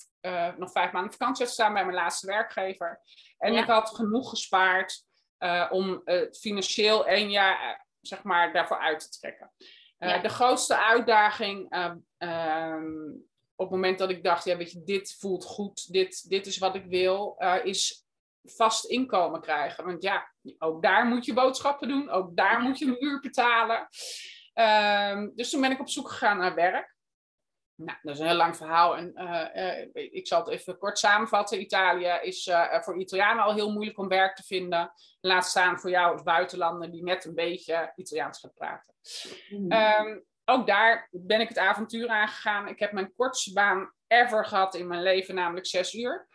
[0.57, 3.01] nog vijf maanden vakantie had staan bij mijn laatste werkgever.
[3.37, 3.61] En Ja.
[3.61, 5.05] ik had genoeg gespaard
[5.69, 9.51] om financieel één jaar, zeg maar, daarvoor uit te trekken.
[9.97, 10.17] Ja.
[10.17, 13.09] De grootste uitdaging ehm, ehm,
[13.55, 16.57] op het moment dat ik dacht, ja, weet je, dit voelt goed, dit, dit is
[16.57, 18.02] wat ik wil, is
[18.43, 19.85] vast inkomen krijgen.
[19.85, 23.87] Want ja, ook daar moet je boodschappen doen, ook daar moet je een uur betalen.
[24.53, 26.93] Ehm, dus toen ben ik op zoek gegaan naar werk.
[27.75, 30.99] Nou, dat is een heel lang verhaal en eh, eh, ik zal het even kort
[30.99, 31.61] samenvatten.
[31.61, 34.91] Italië is eh, voor Italianen al heel moeilijk om werk te vinden.
[35.21, 38.93] Laat staan voor jou als buitenlander die net een beetje Italiaans gaat praten.
[39.49, 39.71] Mhm.
[39.71, 42.67] Ehm, ook daar ben ik het avontuur aangegaan.
[42.67, 46.27] Ik heb mijn kortste baan ever gehad in mijn leven, namelijk zes uur.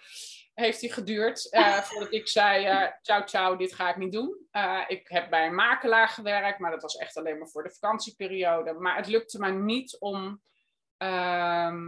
[0.58, 4.46] Heeft die geduurd eh, voordat ik zei: eh, ciao, ciao, dit ga ik niet doen.
[4.50, 7.70] Eh, ik heb bij een makelaar gewerkt, maar dat was echt alleen maar voor de
[7.70, 8.72] vakantieperiode.
[8.72, 10.42] Maar het lukte me niet om,
[10.96, 11.86] ehm,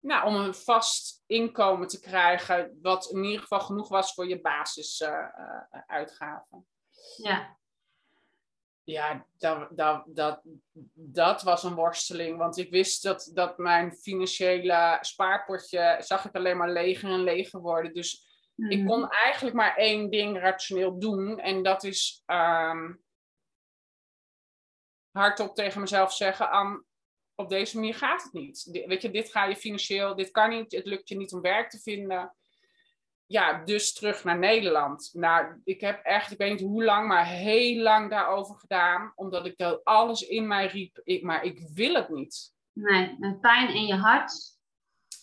[0.00, 4.40] nou, om een vast inkomen te krijgen, wat in ieder geval genoeg was voor je
[4.40, 6.66] basisuitgaven.
[7.16, 7.57] ja.
[8.90, 10.40] Ja, dat, dat, dat,
[10.94, 12.38] dat was een worsteling.
[12.38, 15.96] Want ik wist dat, dat mijn financiële spaarpotje...
[15.98, 17.94] zag ik alleen maar leger en leger worden.
[17.94, 18.86] Dus ik Mhm.
[18.86, 21.38] kon eigenlijk maar één ding rationeel doen.
[21.38, 22.94] En dat is ehm,
[25.10, 26.50] hardop tegen mezelf zeggen...
[26.50, 26.86] Am,
[27.34, 28.68] op deze manier gaat het niet.
[28.86, 30.14] Weet je, dit ga je financieel...
[30.16, 30.72] Dit kan niet.
[30.72, 32.36] Het lukt je niet om werk te vinden.
[33.30, 35.10] Ja, dus terug naar Nederland.
[35.12, 39.12] Nou, ik heb echt, ik weet niet hoe lang, maar heel lang daarover gedaan.
[39.14, 41.00] Omdat ik dat alles in mij riep.
[41.02, 42.52] Ik, maar ik wil het niet.
[42.72, 44.32] Nee, met pijn in je hart.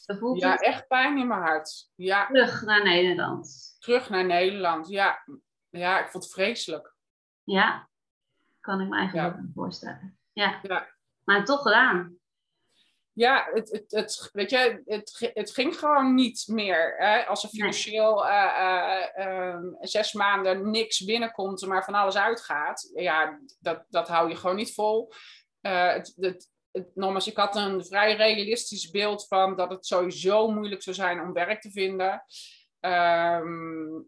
[0.05, 0.61] Voelt Ja, het.
[0.63, 1.89] echt pijn in mijn hart.
[1.95, 3.75] Ja, Terug naar Nederland.
[3.79, 4.87] terug naar Nederland.
[4.87, 5.23] Ja,
[5.69, 6.95] ja ik vond het vreselijk.
[7.43, 7.89] Ja,
[8.59, 9.41] kan ik me eigenlijk Ja.
[9.41, 10.19] ook voorstellen.
[10.33, 10.59] Ja.
[10.63, 10.87] Ja.
[11.23, 12.15] Maar toch gedaan.
[13.15, 16.95] Ja, het, het, het, weet je, het, het ging gewoon niet meer.
[16.97, 17.25] Hè?
[17.25, 22.91] Als er financieel eh, eh, ehm, zes maanden niks binnenkomt, maar van alles uitgaat.
[22.93, 25.11] Ja, dat, dat hou je gewoon niet vol.
[25.61, 30.47] Eh, het, het, het, nogmaals, ik had een vrij realistisch beeld van dat het sowieso
[30.47, 32.23] moeilijk zou zijn om werk te vinden.
[32.79, 34.01] Ehm,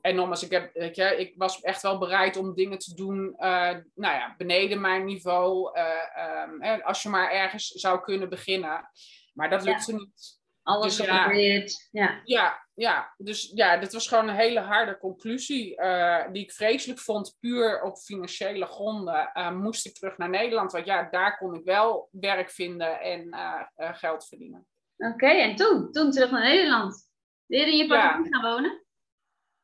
[0.00, 0.74] en nogmaals, ik, heb,
[1.18, 5.76] ik was echt wel bereid om dingen te doen, eh, nou ja, beneden mijn niveau.
[5.78, 6.16] eh,
[6.62, 8.90] ehm, als je maar ergens zou kunnen beginnen.
[9.34, 9.70] Maar dat Ja.
[9.70, 10.42] lukte niet.
[10.62, 11.14] Alles Dus ja.
[11.22, 11.88] geprobeerd.
[11.90, 12.20] Ja.
[12.24, 15.76] Ja, ja, dus ja, dit was gewoon een hele harde conclusie.
[15.76, 19.30] eh, die ik vreselijk vond, puur op financiële gronden.
[19.54, 23.36] moest ik terug naar Nederland, want ja, daar kon ik wel werk vinden en
[23.76, 24.66] geld verdienen.
[24.96, 25.92] Oké, en toen?
[25.92, 27.08] Toen terug naar Nederland.
[27.46, 27.94] Weer in je Ja.
[27.94, 28.83] appartement gaan wonen?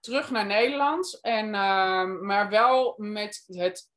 [0.00, 1.18] Terug naar Nederland.
[1.20, 3.90] En, ehm, maar wel met het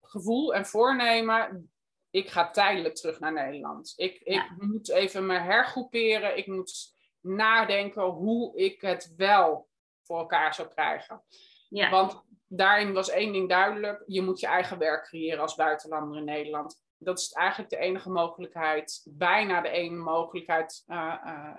[0.00, 1.70] gevoel en voornemen.
[2.10, 3.92] Ik ga tijdelijk terug naar Nederland.
[3.96, 6.36] Ik, ik moet even me hergroeperen.
[6.36, 9.68] Ik moet nadenken hoe ik het wel
[10.02, 11.22] voor elkaar zou krijgen.
[11.68, 11.90] Ja.
[11.90, 14.02] Want daarin was één ding duidelijk.
[14.06, 16.84] Je moet je eigen werk creëren als buitenlander in Nederland.
[16.98, 21.56] Dat is eigenlijk de enige mogelijkheid, bijna de enige mogelijkheid eh, eh,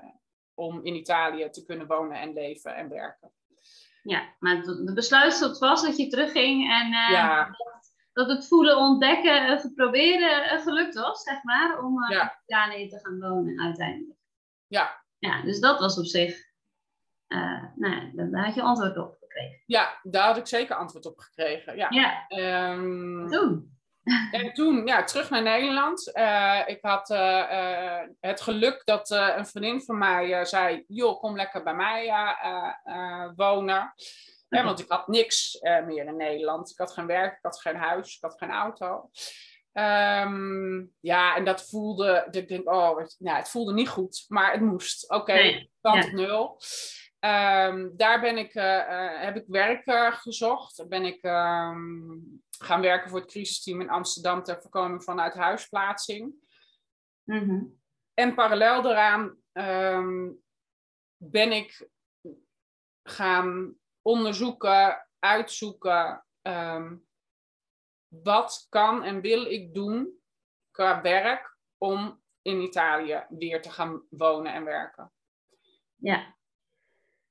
[0.58, 3.32] om in Italië te kunnen wonen en leven en werken.
[4.04, 4.36] ja.
[4.39, 7.46] Maar het- de besluit stond vast dat je terugging en eh, Ja.
[7.46, 12.39] dat, dat het voelen, ontdekken, eh, proberen eh, gelukt was, zeg maar, om Ja.
[12.46, 14.20] Italië te gaan wonen uiteindelijk.
[14.67, 16.46] Ja, Ja, dus dat was op zich,
[17.76, 19.63] nou, daar had je antwoord op gekregen.
[19.65, 21.76] ja, daar had ik zeker antwoord op gekregen.
[21.76, 21.88] Ja.
[21.89, 23.77] Ja, Ehm, toen.
[24.32, 26.12] En toen, ja, terug naar Nederland.
[26.13, 27.39] Eh, ik had eh,
[28.00, 32.12] eh, het geluk dat een vriendin van mij zei: Joh, kom lekker bij mij
[33.36, 33.93] wonen.
[34.50, 36.70] Hè, want ik had niks meer in Nederland.
[36.70, 39.10] Ik had geen werk, ik had geen huis, ik had geen auto.
[39.74, 44.52] Ehm, ja, en dat voelde, ik denk, oh, wat- nou, het voelde niet goed, maar
[44.52, 45.10] het moest.
[45.12, 46.12] Oké, Nee, kant ja.
[46.12, 46.60] nul.
[47.28, 50.88] Ehm, daar ben ik, eh, eh, heb ik werk eh, gezocht.
[50.88, 52.18] Ben ik ehm,
[52.60, 56.34] gaan werken voor het crisisteam in Amsterdam ter voorkoming van uithuisplaatsing.
[57.24, 57.63] Mhm.
[58.13, 60.32] En parallel daaraan ehm,
[61.18, 61.90] ben ik
[63.04, 66.26] gaan onderzoeken, uitzoeken.
[68.08, 70.20] wat kan en wil ik doen
[70.72, 75.12] qua werk om in Italië weer te gaan wonen en werken?
[75.96, 76.37] Ja,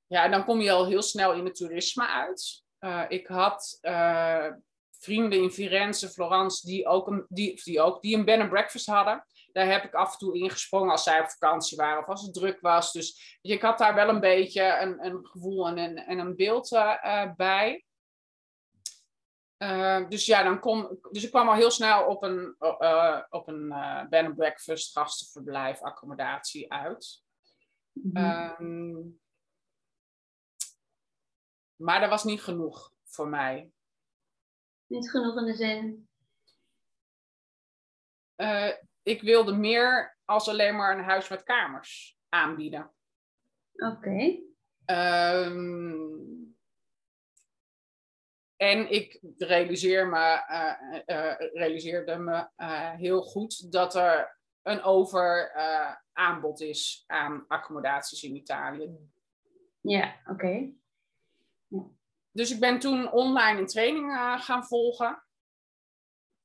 [0.07, 2.65] Ja, en dan kom je al heel snel in het toerisme uit.
[2.79, 4.47] Eh, ik had eh,
[4.99, 8.87] vrienden in Firenze, Florence, die ook, een, die, die ook die een bed and breakfast
[8.87, 9.27] hadden.
[9.53, 12.35] Daar heb ik af en toe ingesprongen als zij op vakantie waren of als het
[12.35, 12.93] druk was.
[12.93, 16.73] Dus ik had daar wel een beetje een, een gevoel en een, en een beeld
[16.73, 17.85] eh, bij.
[20.09, 22.57] Dus ja, dan kom, dus ik kwam al heel snel op een,
[23.29, 23.69] op een
[24.11, 27.23] bed and breakfast, gastenverblijf, accommodatie uit.
[27.93, 28.55] Mm -hmm.
[28.61, 29.21] um,
[31.77, 33.71] maar dat was niet genoeg voor mij.
[34.87, 36.09] Niet genoeg in de zin?
[39.03, 42.91] ik wilde meer als alleen maar een huis met kamers aanbieden.
[43.73, 43.87] Oké.
[43.87, 44.43] Okay.
[45.47, 46.57] Um,
[48.57, 52.49] en ik realiseer me, uh, uh, realiseerde me
[52.97, 55.53] heel goed dat er een over
[56.13, 58.97] aanbod is aan accommodaties in Italië.
[59.81, 60.73] Ja, oké.
[62.37, 65.25] Dus ik ben toen online een training gaan volgen.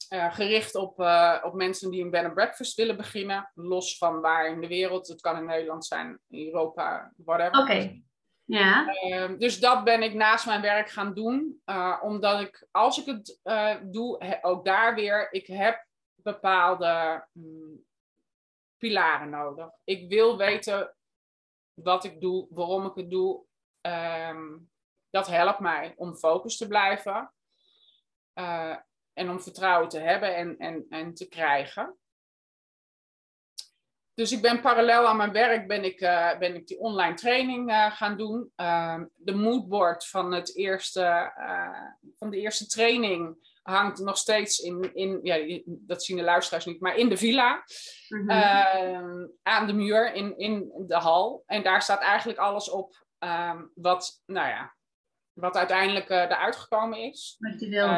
[0.09, 0.99] gericht op,
[1.43, 3.51] op mensen die een bed and breakfast willen beginnen.
[3.53, 5.07] Los van waar in de wereld.
[5.07, 7.61] Het kan in Nederland zijn, in Europa, whatever.
[7.61, 8.01] Oké.
[8.45, 8.95] Ja.
[9.05, 11.61] Uh, dus dat ben ik naast mijn werk gaan doen.
[11.65, 17.85] Uh, omdat ik, als ik het uh, doe, ook daar weer, ik heb bepaalde um,
[18.77, 19.69] pilaren nodig.
[19.83, 20.95] Ik wil weten
[21.73, 23.45] wat ik doe, waarom ik het doe.
[23.81, 24.70] Um,
[25.11, 27.33] dat helpt mij om focus te blijven.
[28.35, 28.75] Uh,
[29.13, 31.95] en om vertrouwen te hebben en, en, en te krijgen.
[34.13, 37.69] Dus ik ben parallel aan mijn werk ben ik, uh, ben ik die online training
[37.69, 38.51] uh, gaan doen.
[38.57, 41.33] Uh, de moodboard van, het eerste,
[42.17, 46.81] van de eerste training hangt nog steeds in, in ja, dat zien de luisteraars niet,
[46.81, 47.63] maar in de villa.
[48.09, 49.31] Mm -hmm.
[49.43, 51.43] aan de muur in, in de hal.
[51.45, 54.75] En daar staat eigenlijk alles op ehm, wat, nou ja,
[55.41, 57.35] wat uiteindelijk eruit gekomen is.
[57.39, 57.93] Wat je wilde.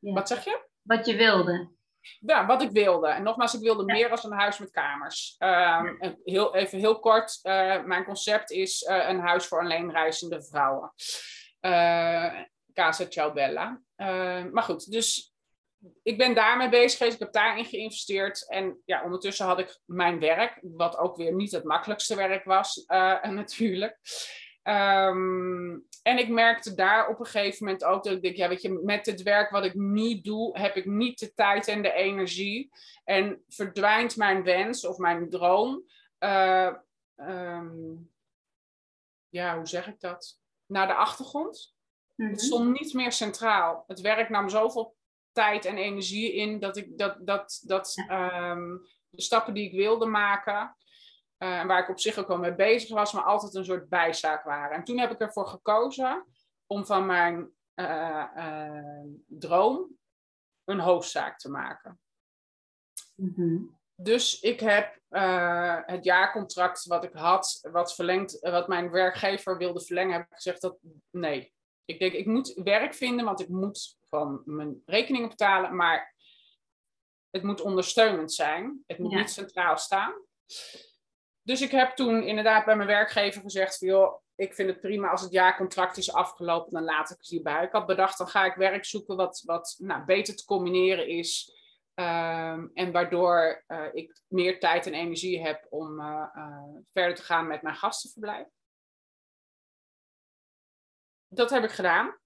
[0.00, 0.12] Ja.
[0.12, 0.66] Wat zeg je?
[0.82, 1.76] Wat je wilde
[2.20, 3.08] ja, wat ik wilde.
[3.08, 5.36] En nogmaals, ik wilde meer als een huis met kamers.
[5.38, 10.92] Um, heel, even heel kort, uh, mijn concept is uh, een huis voor alleenreizende vrouwen.
[11.60, 12.40] Uh,
[12.74, 13.80] Casa Ciao Bella.
[14.52, 15.32] maar goed, dus
[16.02, 17.14] ik ben daarmee bezig geweest.
[17.14, 18.48] Ik heb daarin geïnvesteerd.
[18.48, 22.84] En ja, ondertussen had ik mijn werk, wat ook weer niet het makkelijkste werk was,
[23.40, 23.98] natuurlijk.
[24.68, 28.62] Um, en ik merkte daar op een gegeven moment ook dat ik denk, ja, weet
[28.62, 31.92] je, met het werk wat ik nu doe, heb ik niet de tijd en de
[31.92, 32.70] energie.
[33.04, 35.82] En verdwijnt mijn wens of mijn droom.
[36.18, 36.74] Uh,
[37.16, 38.10] um,
[39.28, 40.40] ja, hoe zeg ik dat?
[40.66, 41.74] Naar de achtergrond.
[42.14, 42.34] Mm -hmm.
[42.34, 43.84] Het stond niet meer centraal.
[43.86, 44.96] Het werk nam zoveel
[45.32, 50.06] tijd en energie in dat ik dat, dat, dat um, de stappen die ik wilde
[50.06, 50.76] maken,
[51.38, 54.44] uh, waar ik op zich ook wel mee bezig was, maar altijd een soort bijzaak
[54.44, 54.76] waren.
[54.76, 56.26] En toen heb ik ervoor gekozen
[56.66, 59.96] om van mijn uh, uh, droom
[60.64, 62.00] een hoofdzaak te maken.
[63.14, 63.78] Mm -hmm.
[63.94, 65.00] Dus ik heb
[65.86, 70.60] het jaarcontract wat ik had, wat, verlengd, wat mijn werkgever wilde verlengen, heb ik gezegd
[70.60, 70.78] dat
[71.10, 71.52] nee.
[71.84, 76.14] Ik denk, ik moet werk vinden, want ik moet van mijn rekeningen betalen, maar
[77.30, 78.82] het moet ondersteunend zijn.
[78.86, 79.18] Het moet ja.
[79.18, 80.12] niet centraal staan.
[81.48, 85.08] Dus ik heb toen inderdaad bij mijn werkgever gezegd van joh, ik vind het prima
[85.08, 87.64] als het jaarcontract is afgelopen, dan laat ik het hierbij.
[87.64, 91.52] Ik had bedacht, dan ga ik werk zoeken wat, wat nou, beter te combineren is.
[91.94, 97.22] Um, en waardoor uh, ik meer tijd en energie heb om uh, uh, verder te
[97.22, 98.46] gaan met mijn gastenverblijf.
[101.28, 102.16] Dat heb ik gedaan.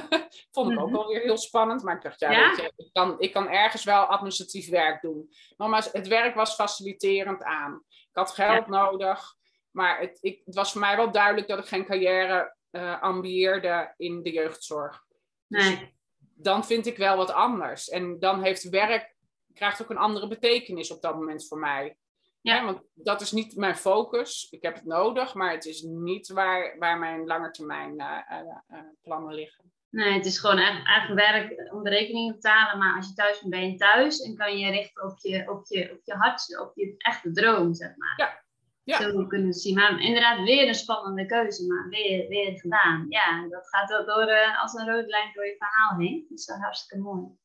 [0.52, 1.82] Vond ik ook wel weer heel spannend.
[1.82, 2.48] Maar ik dacht, ja, Ja?
[2.48, 5.30] weet je, ik, kan, ik kan ergens wel administratief werk doen.
[5.56, 7.84] Maar het werk was faciliterend aan.
[8.10, 9.34] Ik had geld nodig.
[9.70, 13.94] Maar het, ik, het was voor mij wel duidelijk dat ik geen carrière eh ambieerde
[13.96, 15.04] in de jeugdzorg.
[15.46, 15.94] Dus Nee.
[16.18, 17.88] dan vind ik wel wat anders.
[17.88, 19.14] En dan heeft werk,
[19.54, 21.96] krijgt ook een andere betekenis op dat moment voor mij.
[22.40, 22.64] Ja.
[22.64, 24.46] Want dat is niet mijn focus.
[24.50, 29.72] Ik heb het nodig, maar het is niet waar, waar mijn langetermijn eh, plannen liggen.
[29.90, 32.78] Nee, het is gewoon eigen werk om de rekening te betalen.
[32.78, 34.20] Maar als je thuis bent, ben je thuis.
[34.22, 37.74] En kan je richten op je, op je, op je hart, op je echte droom,
[37.74, 38.14] zeg maar.
[38.16, 38.42] Ja.
[38.82, 39.00] Ja.
[39.00, 39.74] Zo kunnen we zien.
[39.74, 41.66] Maar inderdaad, weer een spannende keuze.
[41.66, 43.06] Maar weer, weer gedaan.
[43.08, 46.26] Ja, dat gaat wel door, uh, als een rode lijn door je verhaal heen.
[46.28, 47.38] Dat is hartstikke mooi.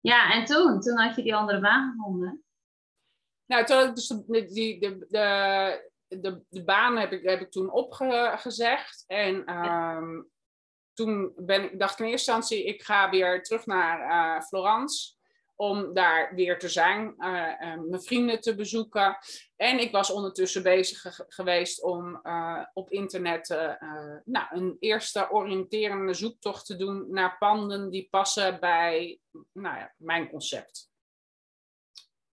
[0.00, 0.80] Ja, en toen?
[0.80, 2.44] Toen had je die andere baan gevonden.
[3.46, 7.40] Nou, toen had ik dus de, die, de, de, de, de baan heb ik, heb
[7.40, 9.04] ik toen opgezegd.
[9.06, 10.31] En um,
[10.94, 15.14] toen ben, dacht ik in eerste instantie, ik ga weer terug naar uh, Florence.
[15.56, 19.16] Om daar weer te zijn, uh, uh, mijn vrienden te bezoeken.
[19.56, 22.20] En ik was ondertussen bezig ge geweest om
[22.72, 23.48] op internet
[24.24, 29.20] nou, een eerste oriënterende zoektocht te doen naar panden die passen bij
[29.52, 30.90] nou ja, mijn concept.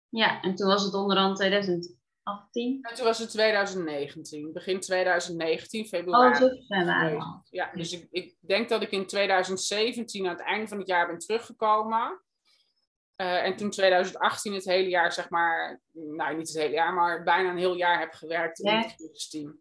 [0.09, 1.98] Ja, en toen was het onderhand 2018
[2.29, 2.79] 18?
[2.81, 6.33] En toen was het 2019, begin 2019, februari.
[6.33, 7.19] Oh, zo februari.
[7.49, 11.07] Ja, dus ik, ik denk dat ik in 2017 aan het einde van het jaar
[11.07, 12.21] ben teruggekomen.
[13.21, 17.23] Uh, en toen 2018 het hele jaar, zeg maar, nou niet het hele jaar, maar
[17.23, 19.59] bijna een heel jaar heb gewerkt in het team.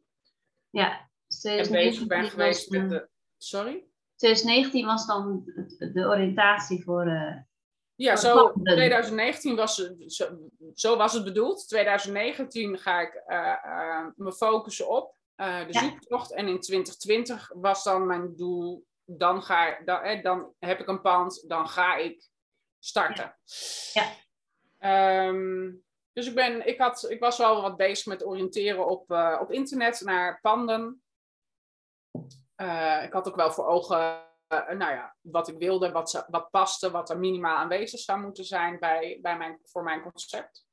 [0.71, 1.11] Ja,
[1.43, 3.09] en bezig ben geweest met de...
[3.37, 3.85] Sorry?
[4.17, 5.43] 2019 was dan
[5.79, 7.07] de oriëntatie voor...
[7.07, 7.37] Uh,
[7.99, 9.75] ja, zo 2019 was,
[10.07, 10.39] zo,
[10.75, 11.69] zo, was het bedoeld.
[11.69, 15.81] 2019 ga ik uh, me focussen op de ja.
[15.81, 16.33] zoektocht.
[16.33, 21.49] En in 2020 was dan mijn doel, dan, ga, dan, dan heb ik een pand,
[21.49, 22.29] dan ga ik
[22.79, 23.37] starten.
[23.93, 24.13] Ja.
[24.79, 25.71] Ehm,
[26.13, 29.53] dus ik, ben, ik, had, ik was wel wat bezig met oriënteren op, uh, op
[29.53, 31.03] internet naar panden.
[32.57, 36.91] Uh, ik had ook wel voor ogen nou ja, wat ik wilde, wat, wat paste,
[36.91, 40.67] wat er minimaal aanwezig zou moeten zijn bij, bij mijn, voor mijn concept.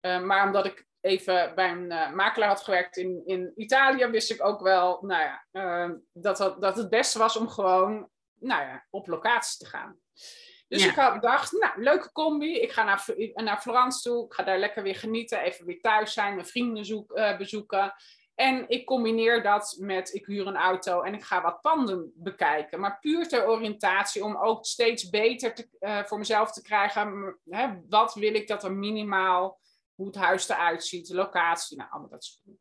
[0.00, 4.60] maar omdat ik even bij een makelaar had gewerkt in, in Italië, wist ik ook
[4.60, 5.44] wel nou ja,
[6.12, 9.98] dat, dat, dat het beste was om gewoon nou ja, op locatie te gaan.
[10.68, 12.60] Dus ik had gedacht, nou, leuke combi.
[12.60, 13.04] Ik ga naar,
[13.34, 14.24] naar Florence toe.
[14.24, 15.40] Ik ga daar lekker weer genieten.
[15.40, 16.34] Even weer thuis zijn.
[16.34, 17.94] Mijn vrienden zoek, bezoeken.
[18.36, 22.80] En ik combineer dat met, ik huur een auto en ik ga wat panden bekijken.
[22.80, 27.38] Maar puur ter oriëntatie, om ook steeds beter te, uh, voor mezelf te krijgen.
[27.44, 29.60] Hè, wat wil ik dat er minimaal,
[29.94, 32.60] hoe het huis eruit ziet, de locatie, nou, allemaal dat soort dingen.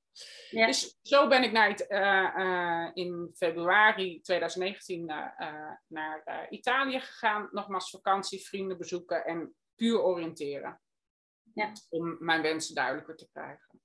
[0.50, 0.66] Ja.
[0.66, 7.50] Dus zo ben ik naar, uh, uh, in februari 2019 uh, naar Italië gegaan.
[7.52, 10.82] Nogmaals vakantie, vrienden bezoeken en puur oriënteren.
[11.54, 11.72] Ja.
[11.90, 13.82] Om mijn wensen duidelijker te krijgen.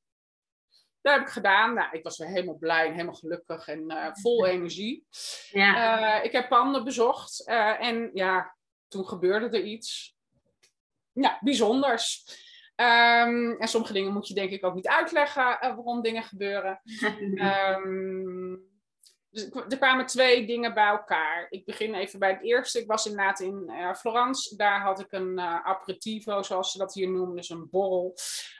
[1.02, 1.74] Dat heb ik gedaan.
[1.74, 5.06] Nou, ik was weer helemaal blij en helemaal gelukkig en vol energie.
[5.50, 6.20] Ja.
[6.22, 7.44] ik heb panden bezocht
[7.78, 8.56] en ja,
[8.88, 10.16] toen gebeurde er iets
[11.12, 12.24] ja, bijzonders.
[12.76, 16.80] Um, en sommige dingen moet je denk ik ook niet uitleggen waarom dingen gebeuren.
[17.84, 18.62] Um,
[19.30, 21.46] dus er kwamen twee dingen bij elkaar.
[21.50, 22.80] Ik begin even bij het eerste.
[22.80, 24.56] Ik was inderdaad in uh, Florence.
[24.56, 28.14] Daar had ik een uh, aperitivo, zoals ze dat hier noemen, dus een borrel.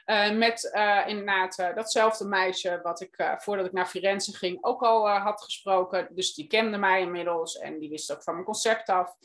[0.05, 0.71] Uh, met
[1.07, 6.07] inderdaad datzelfde meisje wat ik voordat ik naar Firenze ging ook al had gesproken.
[6.11, 9.15] Dus die kende mij inmiddels en die wist ook van mijn concept af.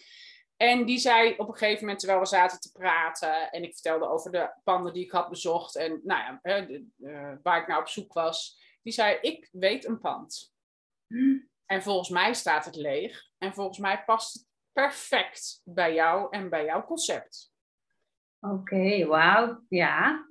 [0.57, 4.09] En die zei op een gegeven moment, terwijl we zaten te praten en ik vertelde
[4.09, 8.13] over de panden die ik had bezocht en nou ja, waar ik naar op zoek
[8.13, 10.56] was, die zei: Ik weet een pand.
[11.67, 16.51] En volgens mij staat het leeg en volgens mij past het perfect bij jou en
[16.51, 17.53] bij jouw concept.
[18.41, 20.27] Oké, wauw, ja.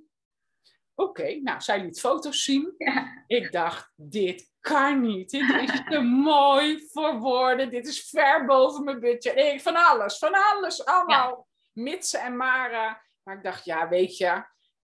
[0.96, 2.74] Oké, nou, zij liet foto's zien.
[3.28, 5.30] Ik dacht, dit kan niet.
[5.30, 6.02] Dit is te
[6.34, 7.70] mooi voor woorden.
[7.70, 9.38] Dit is ver boven mijn budget.
[9.38, 11.48] Ik, van alles, van alles, allemaal.
[11.74, 13.02] Mitsen en maren.
[13.24, 14.46] Maar ik dacht, ja, weet je,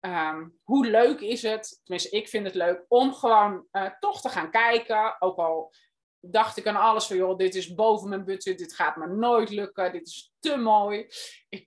[0.04, 1.80] ehm, hoe leuk is het?
[1.82, 5.16] Tenminste, ik vind het leuk om gewoon uh, toch te gaan kijken.
[5.18, 5.72] Ook al
[6.20, 8.58] dacht ik aan alles van, joh, dit is boven mijn budget.
[8.58, 9.92] Dit gaat me nooit lukken.
[9.92, 11.06] Dit is te mooi.
[11.48, 11.66] Ik,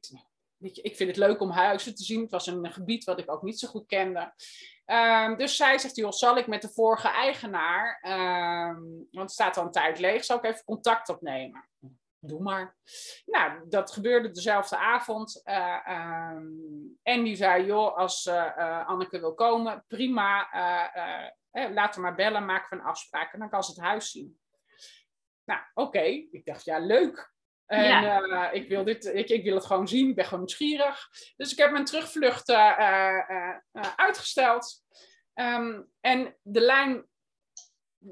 [0.57, 2.21] weet je, ik vind het leuk om huizen te zien.
[2.21, 4.33] Het was een gebied wat ik ook niet zo goed kende.
[4.85, 9.57] Um, dus zij zegt, joh, zal ik met de vorige eigenaar, um, want het staat
[9.57, 11.69] al een tijd leeg, zal ik even contact opnemen?
[12.19, 12.75] Doe maar.
[13.25, 15.41] Nou, dat gebeurde dezelfde avond.
[15.45, 20.53] Uh, um, en die zei, joh, als uh, Anneke wil komen, prima.
[21.51, 24.11] Uh, laten we maar bellen, maken we een afspraak en dan kan ze het huis
[24.11, 24.39] zien.
[25.43, 26.03] Nou, oké.
[26.31, 27.35] Ik dacht, ja, leuk.
[27.65, 28.49] En ja.
[28.51, 31.09] ik, wil dit, ik, ik wil het gewoon zien, ik ben gewoon nieuwsgierig.
[31.35, 32.51] Dus ik heb mijn terugvlucht
[33.95, 34.83] uitgesteld.
[35.33, 37.05] Um, en de lijn,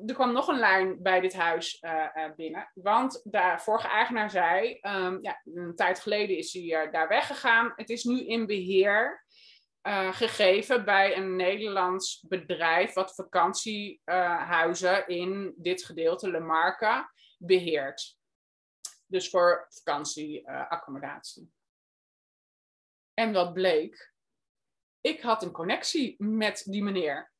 [0.05, 1.83] er kwam nog een lijn bij dit huis
[2.35, 2.71] binnen.
[2.73, 7.73] Want de vorige eigenaar zei, um, ja, een tijd geleden is hij daar weggegaan.
[7.75, 9.23] Het is nu in beheer
[10.11, 18.17] gegeven bij een Nederlands bedrijf wat vakantiehuizen in dit gedeelte, Le Marca, beheert.
[19.05, 21.51] Dus voor vakantieaccommodatie.
[23.13, 24.13] En wat bleek?
[25.01, 27.33] Ik had een connectie met die meneer.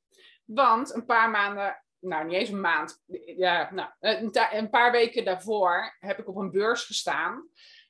[0.45, 3.03] Want een paar maanden, nou niet eens een maand,
[3.37, 7.49] ja, nou, een, een paar weken daarvoor heb ik op een beurs gestaan.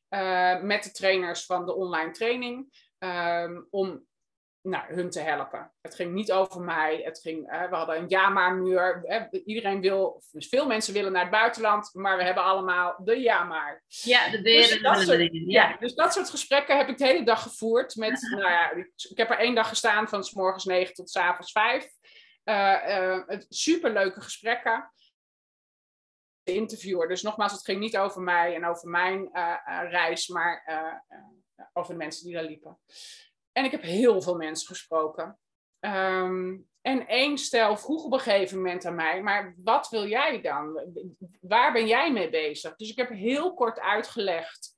[0.09, 2.83] Uh, met de trainers van de online training.
[2.99, 4.05] Um, om
[4.65, 5.71] nou, hun te helpen.
[5.81, 7.01] Het ging niet over mij.
[7.03, 9.03] Het ging, uh, we hadden een ja-maar-muur.
[9.31, 13.19] Uh, iedereen wil, dus veel mensen willen naar het buitenland, maar we hebben allemaal de
[13.19, 13.83] ja-maar.
[13.87, 15.69] Ja, de dus dat, soort, dingen, ja.
[15.69, 15.77] ja.
[15.79, 17.95] dus dat soort gesprekken heb ik de hele dag gevoerd.
[17.95, 21.09] Met, nou ja, ik, ik, heb er één dag gestaan van s morgens negen tot
[21.09, 21.87] s avonds vijf.
[22.45, 23.19] Uh,
[23.49, 24.91] superleuke gesprekken.
[26.43, 27.07] De interviewer.
[27.07, 29.29] Dus nogmaals, het ging niet over mij en over mijn
[29.89, 30.63] reis, maar
[31.73, 32.79] over de mensen die daar liepen.
[33.51, 35.39] En ik heb heel veel mensen gesproken.
[35.79, 40.41] Ehm, en één stel vroeg op een gegeven moment aan mij, maar wat wil jij
[40.41, 40.79] dan?
[41.41, 42.75] Waar ben jij mee bezig?
[42.75, 44.73] Dus ik heb heel kort uitgelegd.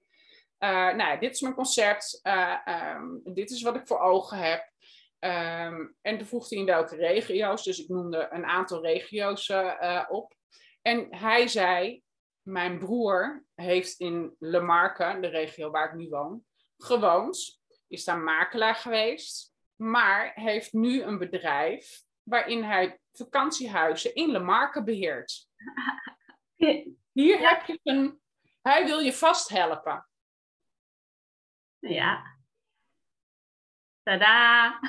[0.60, 2.22] Uh, nou, dit is mijn concept.
[2.24, 4.72] Um, dit is wat ik voor ogen heb.
[5.20, 7.64] Um, en toen vroeg hij in welke regio's.
[7.64, 10.36] Dus ik noemde een aantal regio's uh, op.
[10.82, 12.04] En hij zei,
[12.42, 16.44] mijn broer heeft in Le Marque, de regio waar ik nu woon,
[16.78, 17.62] gewoond.
[17.88, 19.56] Is daar makelaar geweest.
[19.76, 25.48] Maar heeft nu een bedrijf waarin hij vakantiehuizen in Le Marque beheert.
[27.12, 28.22] Hier heb je een...
[28.62, 30.08] Hij wil je vasthelpen.
[31.80, 32.37] Ja.
[34.08, 34.80] Tada!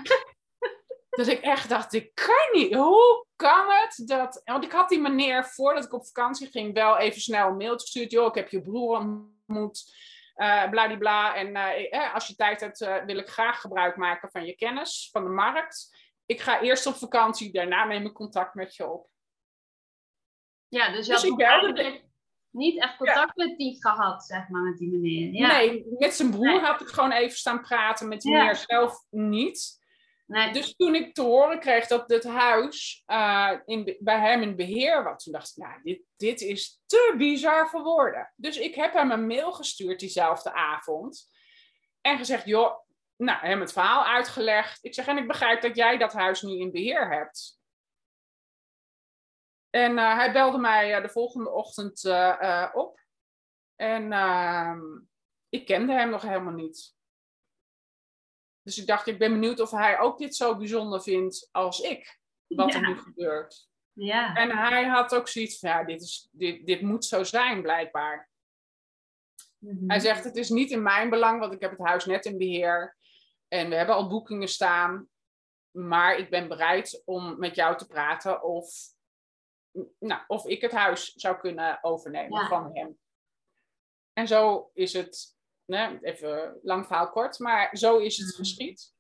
[1.11, 2.75] Dat ik echt dacht, ik kan niet.
[2.75, 4.41] Hoe kan het dat...
[4.45, 7.87] Want ik had die meneer, voordat ik op vakantie ging, wel even snel een mailtje
[7.87, 8.11] gestuurd.
[8.11, 9.95] Joh, ik heb je broer ontmoet.
[10.37, 11.35] Uh, bladibla.
[11.35, 14.55] En uh, eh, als je tijd hebt, uh, wil ik graag gebruik maken van je
[14.55, 15.97] kennis, van de markt.
[16.27, 19.09] Ik ga eerst op vakantie, daarna neem ik contact met je op.
[20.69, 22.05] Ja, dus dus had eigenlijk
[22.59, 25.33] niet echt contact met die gehad, zeg maar, met die meneer.
[25.33, 25.57] Ja.
[25.57, 29.79] Nee, met zijn broer had ik gewoon even staan praten, met die meneer zelf niet.
[30.27, 30.53] Nee.
[30.53, 35.05] Dus toen ik te horen kreeg dat het huis uh, in, bij hem in beheer
[35.05, 38.33] was, toen dacht ik, nou, dit, dit is te bizar voor woorden.
[38.37, 41.29] Dus ik heb hem een mail gestuurd diezelfde avond.
[42.01, 42.75] En gezegd, joh,
[43.17, 44.85] nou, hem het verhaal uitgelegd.
[44.85, 47.58] Ik zeg, en ik begrijp dat jij dat huis nu in beheer hebt.
[49.71, 52.05] En uh, hij belde mij uh, de volgende ochtend
[52.73, 53.01] op.
[53.77, 54.81] En ehm,
[55.49, 56.97] ik kende hem nog helemaal niet.
[58.63, 62.21] Dus ik dacht, ik ben benieuwd of hij ook dit zo bijzonder vindt als ik,
[62.47, 63.69] wat er nu gebeurt.
[63.93, 64.35] Ja.
[64.35, 68.31] En hij had ook zoiets van, ja, dit, is, dit, dit moet zo zijn, blijkbaar.
[69.59, 69.91] Mm-hmm.
[69.91, 72.39] Hij zegt, het is niet in mijn belang, want ik heb het huis net in
[72.39, 72.97] beheer.
[73.49, 75.09] En we hebben al boekingen staan.
[75.71, 78.97] Maar ik ben bereid om met jou te praten of,
[79.99, 82.99] nou, of ik het huis zou kunnen overnemen van hem.
[84.13, 88.37] En zo is het nee, even lang verhaal kort, maar zo is het mhm.
[88.37, 88.95] geschied.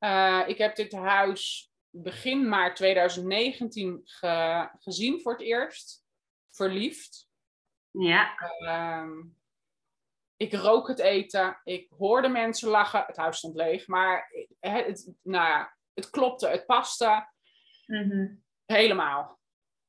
[0.00, 6.04] Uh, ik heb dit huis begin maart 2019 ge gezien voor het eerst.
[6.50, 7.30] Verliefd.
[7.90, 8.34] Ja.
[8.58, 9.24] Uh,
[10.36, 11.60] ik rook het eten.
[11.64, 13.04] Ik hoorde mensen lachen.
[13.06, 17.28] Het huis stond leeg, maar het, het nou ja, het klopte, het paste.
[17.86, 19.40] Mm Helemaal.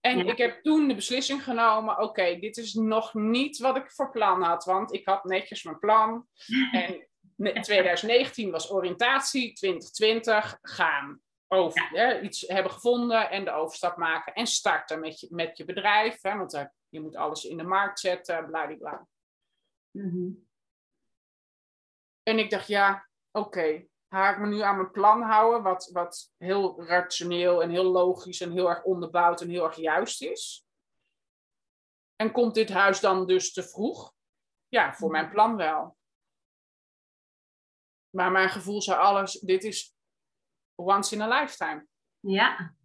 [0.06, 4.12] En ik heb toen de beslissing genomen, oké, dit is nog niet wat ik voor
[4.12, 6.28] plan had, want ik had netjes mijn plan.
[7.38, 11.22] En 2019 was oriëntatie, 2020 gaan.
[11.48, 15.66] Over, hè, iets hebben gevonden en de overstap maken en starten met je, met je
[15.66, 16.22] bedrijf.
[16.22, 19.08] Hè, want uh, je moet alles in de markt zetten, bladibla.
[19.92, 20.48] Mm
[22.24, 26.34] En ik dacht, ja, oké, ga ik me nu aan mijn plan houden, wat, wat
[26.38, 30.66] heel rationeel en heel logisch en heel erg onderbouwd en heel erg juist is.
[32.16, 34.14] En komt dit huis dan dus te vroeg?
[34.68, 35.98] Ja, voor mijn plan wel.
[38.10, 39.96] Maar mijn gevoel zei alles, dit is
[40.76, 41.88] once in a lifetime.
[42.20, 42.76] Ja.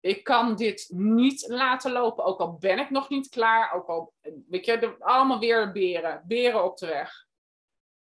[0.00, 3.72] Ik kan dit niet laten lopen, ook al ben ik nog niet klaar.
[3.72, 4.14] Ook al,
[4.48, 7.28] weet je, allemaal weer beren, beren op de weg.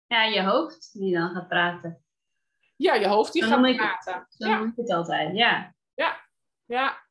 [0.09, 2.03] Ja, je hoofd die dan gaat praten.
[2.75, 4.25] Ja, je hoofd die gaat praten.
[4.29, 4.59] Zo ja.
[4.59, 5.75] ik het altijd, ja.
[5.93, 6.29] Ja,
[6.65, 7.07] ja.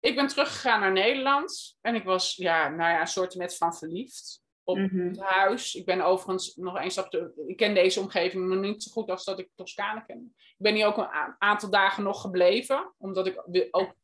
[0.00, 1.78] Ik ben teruggegaan naar Nederland.
[1.80, 5.08] En ik was, ja, nou ja, een soort met van verliefd op mhm.
[5.08, 5.74] het huis.
[5.74, 7.42] Ik ben overigens nog eens op de...
[7.46, 10.34] Ik ken deze omgeving nog niet zo goed als dat ik Toscane ken.
[10.36, 12.94] Ik ben hier ook een aantal dagen nog gebleven.
[12.98, 13.94] Omdat ik ook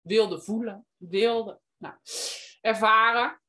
[0.00, 1.94] wilde voelen, wilde nou,
[2.60, 3.39] ervaren.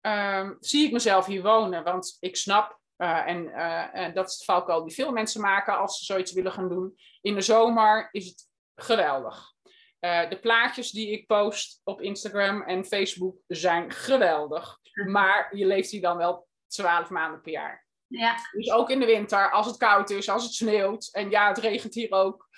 [0.00, 1.84] Ehm, zie ik mezelf hier wonen.
[1.84, 5.98] Want ik snap, uh, en uh, dat is het valkuil die veel mensen maken als
[5.98, 6.94] ze zoiets willen gaan doen.
[7.20, 9.52] In de zomer is het geweldig.
[10.00, 14.78] Uh, de plaatjes die ik post op Instagram en Facebook zijn geweldig.
[15.06, 17.86] Maar je leeft hier dan wel 12 maanden per jaar.
[18.06, 18.36] Ja.
[18.52, 21.08] Dus ook in de winter, als het koud is, als het sneeuwt.
[21.12, 22.48] En ja, het regent hier ook.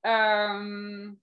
[0.00, 1.22] Um,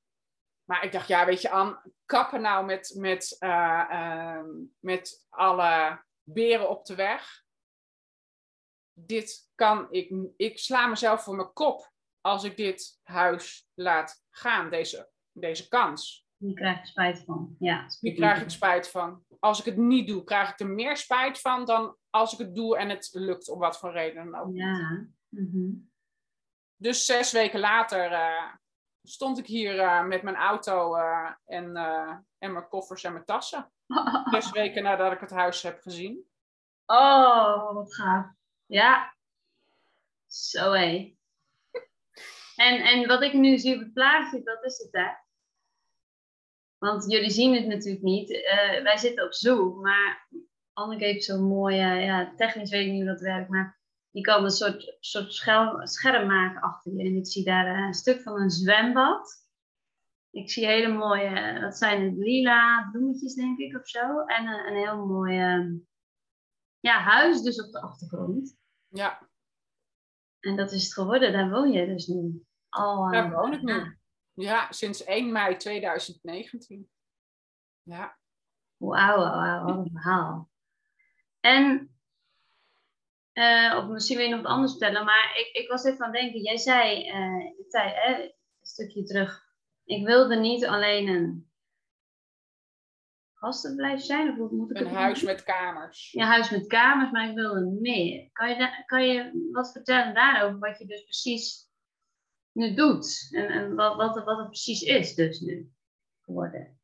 [0.72, 4.43] maar ik dacht, ja, weet je, Anne, kappen nou met, met, uh, uh,
[4.80, 7.43] met alle beren op de weg.
[8.93, 11.91] Dit kan ik, ik sla mezelf voor mijn kop
[12.22, 16.28] als ik dit huis laat gaan, deze, deze kans.
[16.38, 17.86] Je krijgt er spijt van, ja.
[17.99, 19.26] Hier krijg ik spijt van.
[19.39, 22.55] Als ik het niet doe, krijg ik er meer spijt van dan als ik het
[22.55, 24.55] doe en het lukt om wat voor reden dan ook.
[24.55, 25.07] Ja.
[25.30, 25.91] Mm -hmm.
[26.76, 28.53] Dus zes weken later uh,
[29.03, 33.25] stond ik hier uh, met mijn auto uh, en, uh, en mijn koffers en mijn
[33.25, 33.71] tassen.
[34.31, 36.29] Zes weken nadat ik het huis heb gezien.
[36.85, 38.25] Oh, wat gaaf.
[38.65, 39.15] Ja.
[40.27, 41.15] Zo hé.
[42.55, 45.07] En, en wat ik nu zie op het plaatje, dat is het hè?
[46.77, 48.29] Want jullie zien het natuurlijk niet.
[48.83, 50.27] Wij zitten op Zoom, maar
[50.73, 53.80] Anneke heeft zo'n mooie, ja, technisch weet ik niet hoe dat werkt, maar
[54.12, 57.03] je kan een soort, soort scherm, scherm maken achter je.
[57.03, 59.49] En ik zie daar een stuk van een zwembad.
[60.30, 64.26] Ik zie hele mooie, dat zijn het lila bloemetjes denk ik of zo.
[64.26, 65.76] En een, een heel mooi ehm,
[66.80, 68.57] ja, huis dus op de achtergrond.
[68.88, 69.30] Ja.
[70.39, 72.45] En dat is het geworden, daar woon je dus nu.
[72.70, 73.97] Al, daar eh, woon ik nu.
[74.34, 76.89] Ja, sinds 1 mei 2019.
[77.84, 78.18] Ja.
[78.78, 80.49] Wauw, wauw, wat een verhaal.
[81.39, 81.90] En,
[83.34, 86.11] uh, of misschien wil je nog wat anders vertellen, maar ik, ik was even aan
[86.11, 86.41] het denken.
[86.41, 89.49] Jij zei, uh, zei een stukje terug,
[89.84, 91.51] ik wilde niet alleen een
[93.34, 94.29] gastenblijf zijn?
[94.29, 96.11] Of hoe moet ik een huis met kamers.
[96.11, 98.29] Ja, huis met kamers, maar ik wilde meer.
[98.32, 101.69] Kan je, kan je wat vertellen daarover, wat je dus precies
[102.51, 103.29] nu doet?
[103.32, 105.71] En, en wat, wat, wat het precies is dus nu
[106.21, 106.79] geworden?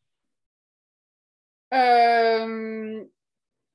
[1.68, 3.12] Um,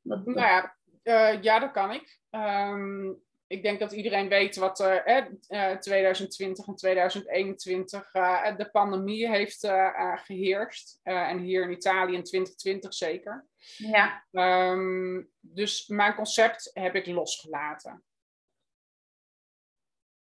[0.01, 2.21] wat, nou ja, uh, ja, dat kan ik.
[2.31, 9.29] Um, ik denk dat iedereen weet wat uh, uh, 2020 en 2021 uh, de pandemie
[9.29, 11.01] heeft uh, geheerst.
[11.03, 13.47] en hier in Italië in 2020 zeker.
[13.77, 14.25] Ja.
[14.71, 18.05] Um, dus mijn concept heb ik losgelaten.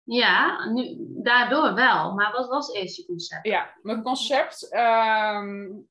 [0.04, 2.14] Ja, nu, daardoor wel.
[2.14, 3.46] Maar wat was eerst je concept?
[3.46, 4.74] Ja, mijn concept.
[4.74, 5.88] Um,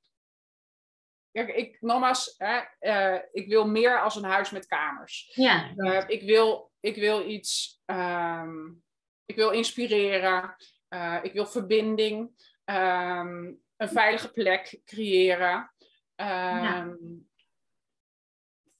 [1.32, 5.32] Kijk, ik, nogmaals, hè, uh, ik wil meer als een huis met kamers.
[5.34, 5.72] Ja.
[5.76, 8.84] Uh, ik, wil, ik wil iets, um,
[9.26, 10.56] ik wil inspireren,
[10.90, 12.20] uh, ik wil verbinding,
[12.66, 15.74] um, een veilige plek creëren
[16.16, 16.96] um, ja.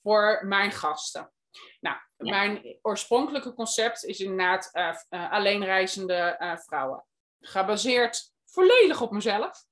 [0.02, 1.32] voor mijn gasten.
[1.80, 2.30] Nou, ja.
[2.30, 4.72] mijn oorspronkelijke concept is inderdaad
[5.10, 6.36] alleenreizende
[6.66, 7.06] vrouwen.
[7.40, 9.66] Gebaseerd volledig op mezelf.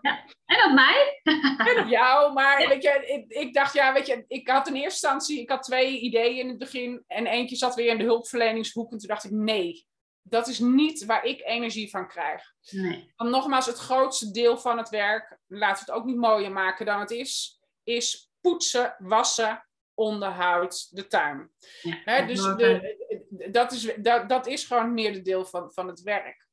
[0.00, 0.24] Ja.
[0.44, 1.20] En op mij.
[1.68, 4.74] en op jou, maar weet je, ik, ik, dacht, ja, weet je, ik had in
[4.74, 8.04] eerste instantie, ik had twee ideeën in het begin en eentje zat weer in de
[8.04, 9.86] hulpverleningshoek en toen dacht ik, nee,
[10.22, 12.52] dat is niet waar ik energie van krijg.
[12.70, 13.12] Nee.
[13.16, 16.86] Dan nogmaals, het grootste deel van het werk, laten we het ook niet mooier maken
[16.86, 21.50] dan het is, is poetsen, wassen, onderhoud, de tuin.
[21.82, 25.88] Ja, He, dus de, dat, is, dat, dat is gewoon meer de deel van, van
[25.88, 26.50] het werk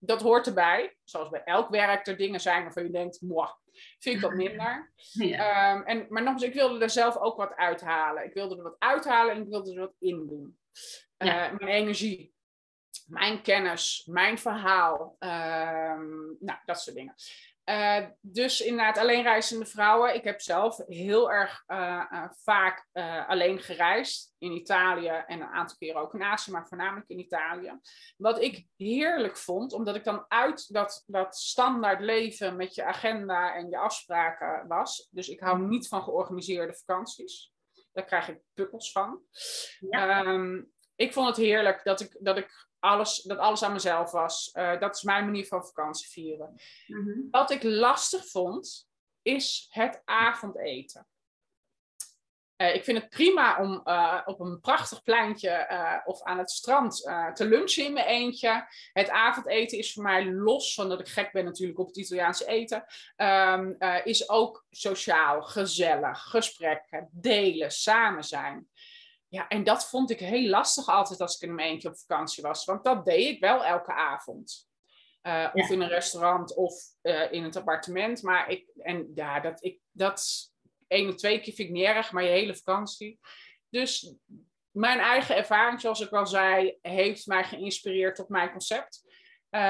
[0.00, 0.96] dat hoort erbij.
[1.04, 3.50] Zoals bij elk werk er dingen zijn waarvan je denkt, mwah,
[3.98, 4.92] vind ik wat minder.
[5.12, 5.74] Ja.
[5.74, 8.24] Um, en, maar nogmaals, ik wilde er zelf ook wat uithalen.
[8.24, 10.58] Ik wilde er wat uithalen en ik wilde er wat in doen.
[11.16, 11.52] Ja.
[11.52, 12.34] Uh, mijn energie,
[13.06, 17.14] mijn kennis, mijn verhaal, um, nou, dat soort dingen.
[17.64, 20.14] Uh, dus inderdaad, alleenreizende vrouwen.
[20.14, 22.86] Ik heb zelf heel erg uh, uh, vaak
[23.28, 27.78] alleen gereisd in Italië en een aantal keren ook in Azië, maar voornamelijk in Italië.
[28.16, 33.54] Wat ik heerlijk vond, omdat ik dan uit dat, dat standaard leven met je agenda
[33.54, 35.08] en je afspraken was.
[35.10, 37.52] Dus ik hou niet van georganiseerde vakanties.
[37.92, 39.20] Daar krijg ik pukkels van.
[39.90, 40.24] Ja.
[40.26, 44.50] Um, ik vond het heerlijk dat ik, dat ik alles, dat alles aan mezelf was.
[44.54, 46.54] Uh, dat is mijn manier van vakantie vieren.
[46.86, 47.28] Mm-hmm.
[47.30, 48.88] Wat ik lastig vond,
[49.22, 51.06] is het avondeten.
[52.56, 56.96] Uh, ik vind het prima om uh, op een prachtig pleintje of aan het strand
[57.34, 58.66] te lunchen in mijn eentje.
[58.92, 62.46] Het avondeten is voor mij los van dat ik gek ben natuurlijk op het Italiaanse
[62.46, 62.84] eten.
[63.16, 68.68] Um, is ook sociaal, gezellig, gesprekken, delen, samen zijn.
[69.30, 72.42] Ja, en dat vond ik heel lastig altijd als ik in mijn eentje op vakantie
[72.42, 72.64] was.
[72.64, 74.68] Want dat deed ik wel elke avond.
[75.22, 78.22] Uh, of in een restaurant of uh, in het appartement.
[78.22, 80.50] Maar ik, en ja, dat, ik, dat
[80.86, 83.20] één of twee keer vind ik niet erg, maar je hele vakantie.
[83.68, 84.14] Dus
[84.70, 89.09] mijn eigen ervaring, zoals ik al zei, heeft mij geïnspireerd tot mijn concept.
[89.50, 89.60] Uh,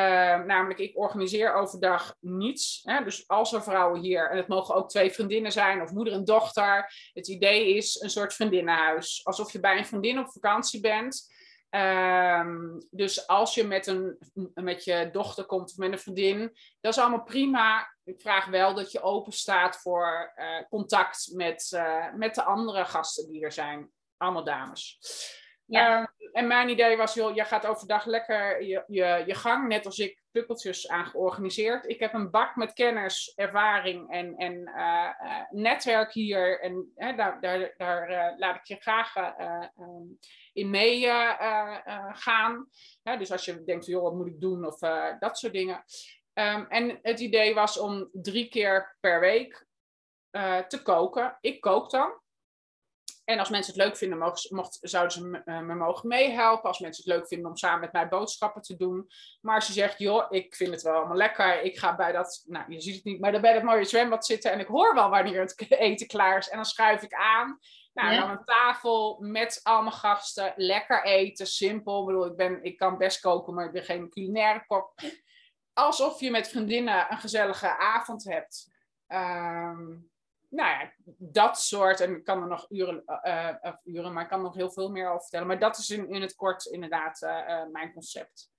[0.44, 2.80] namelijk, ik organiseer overdag niets.
[2.82, 3.04] Hè?
[3.04, 6.24] Dus als er vrouwen hier, en het mogen ook twee vriendinnen zijn, of moeder en
[6.24, 6.92] dochter.
[7.12, 9.20] Het idee is een soort vriendinnenhuis.
[9.24, 11.38] Alsof je bij een vriendin op vakantie bent.
[11.70, 14.18] Um, dus als je met, een,
[14.54, 17.94] met je dochter komt of met een vriendin, dat is allemaal prima.
[18.04, 22.84] Ik vraag wel dat je open staat voor uh, contact met, uh, met de andere
[22.84, 23.90] gasten die er zijn.
[24.16, 24.98] Allemaal dames.
[25.70, 26.00] Ja.
[26.00, 29.86] Uh, en mijn idee was, joh, je gaat overdag lekker je, je, je gang, net
[29.86, 31.88] als ik, pukkeltjes aan georganiseerd.
[31.88, 36.60] Ik heb een bak met kennis, ervaring en, en uh, uh, netwerk hier.
[36.60, 39.16] En daar, daar, daar uh, laat ik je graag
[39.78, 40.18] um,
[40.52, 41.08] in mee
[42.12, 42.68] gaan.
[43.02, 44.64] dus als je denkt, joh, wat moet ik doen?
[44.64, 44.78] Of
[45.18, 45.84] dat soort dingen.
[46.34, 49.66] Um, en het idee was om drie keer per week
[50.68, 51.38] te koken.
[51.40, 52.20] Ik kook dan.
[53.30, 56.68] En als mensen het leuk vinden, mogen, mocht, zouden ze me, me, mogen meehelpen.
[56.68, 59.08] Als mensen het leuk vinden om samen met mij boodschappen te doen.
[59.40, 61.62] Maar als je zegt, joh, ik vind het wel allemaal lekker.
[61.62, 64.26] Ik ga bij dat, nou je ziet het niet, maar dan bij dat mooie zwembad
[64.26, 64.52] zitten.
[64.52, 66.48] En ik hoor wel wanneer het eten klaar is.
[66.48, 67.58] En dan schuif ik aan.
[67.92, 70.52] Nou, dan een tafel met allemaal gasten.
[70.56, 72.00] Lekker eten, simpel.
[72.00, 74.94] Ik bedoel, ik, ben, ik kan best koken, maar ik ben geen culinaire kok.
[75.72, 78.68] Alsof je met vriendinnen een gezellige avond hebt.
[79.08, 80.09] Um,
[80.51, 84.28] nou ja, dat soort, en ik kan er nog uren, uh, uh, uren, maar ik
[84.28, 85.46] kan nog heel veel meer over vertellen.
[85.46, 88.51] Maar dat is in, in het kort inderdaad uh, mijn concept.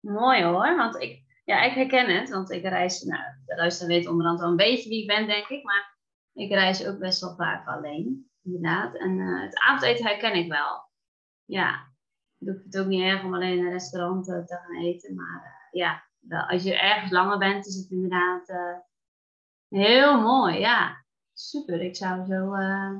[0.00, 4.08] Mooi hoor, want ik, ja, ik herken het, want ik reis, nou, de luisteraar weet
[4.08, 5.98] onderhand wel een beetje wie ik ben, denk ik, maar
[6.32, 8.96] ik reis ook best wel vaak alleen, inderdaad.
[8.96, 10.90] En het avondeten herken ik wel.
[11.44, 11.74] Ja,
[12.38, 15.68] ik doe het ook niet erg om alleen in een restaurant te gaan eten, maar
[15.70, 18.54] ja, wel, als je ergens langer bent, is het inderdaad
[19.68, 21.03] heel mooi, ja
[21.34, 21.80] super.
[21.80, 22.98] Ik zou zo uh,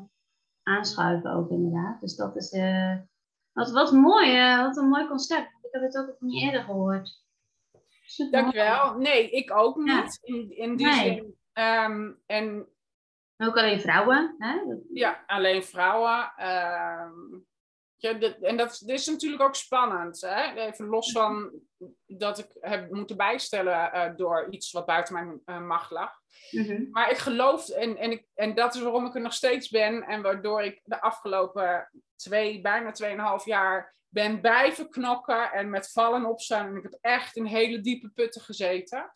[0.63, 2.01] aanschuiven ook inderdaad.
[2.01, 2.97] Dus dat is uh,
[3.53, 5.49] wat, wat mooi, uh, wat een mooi concept.
[5.63, 7.23] Ik heb het ook nog niet eerder gehoord.
[8.07, 8.99] Super Dankjewel.
[8.99, 10.19] Nee, ik ook niet.
[10.23, 10.97] In, in die nee.
[10.97, 11.37] zin.
[11.65, 12.69] Um, en
[13.37, 14.61] ook alleen vrouwen, hè?
[14.93, 16.33] Ja, alleen vrouwen.
[16.49, 17.47] Um,
[18.05, 20.21] ja, en dat, dat, is natuurlijk ook spannend.
[20.21, 20.55] Hè?
[20.55, 21.53] Even los van
[22.07, 26.13] dat ik heb moeten bijstellen uh, door iets wat buiten mijn uh, macht lag.
[26.51, 26.89] Mm-hmm.
[26.91, 30.03] Maar ik geloof, en, en, ik, en dat is waarom ik er nog steeds ben.
[30.03, 35.53] En waardoor ik de afgelopen twee, bijna tweeënhalf jaar ben blijven knokken.
[35.53, 36.67] En met vallen opstaan.
[36.67, 39.11] En ik heb echt in hele diepe putten gezeten.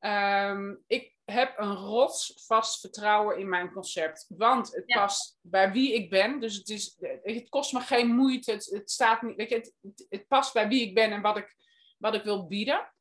[0.00, 4.26] Um, ik heb een rotsvast vertrouwen in mijn concept.
[4.28, 6.40] Want het past bij wie ik ben.
[6.40, 8.52] Dus het, is, het kost me geen moeite.
[8.52, 11.36] Het, het staat niet, weet je, het, het, past bij wie ik ben en wat
[11.36, 11.56] ik,
[11.98, 12.92] wat ik wil bieden.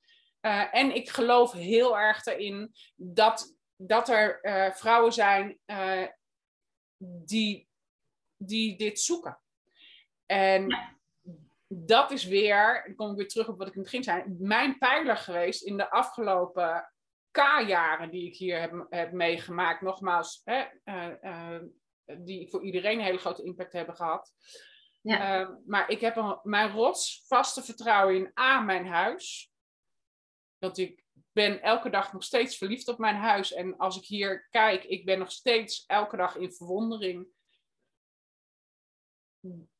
[0.41, 6.07] Uh, en ik geloof heel erg erin dat, dat er uh, vrouwen zijn uh,
[6.97, 7.67] die,
[8.37, 9.39] die dit zoeken.
[10.25, 10.95] En ja.
[11.67, 14.23] dat is weer, dan kom ik weer terug op wat ik in het begin zei,
[14.39, 16.91] mijn pijler geweest in de afgelopen
[17.37, 21.59] K-jaren die ik hier heb, heb meegemaakt, nogmaals, hè, uh, uh,
[22.17, 24.33] die voor iedereen een hele grote impact hebben gehad.
[25.01, 25.41] Ja.
[25.41, 29.51] Uh, maar ik heb een, mijn rotsvaste vertrouwen in A, mijn huis.
[30.57, 33.53] Want ik ben elke dag nog steeds verliefd op mijn huis.
[33.53, 37.27] En als ik hier kijk, ik ben nog steeds elke dag in verwondering.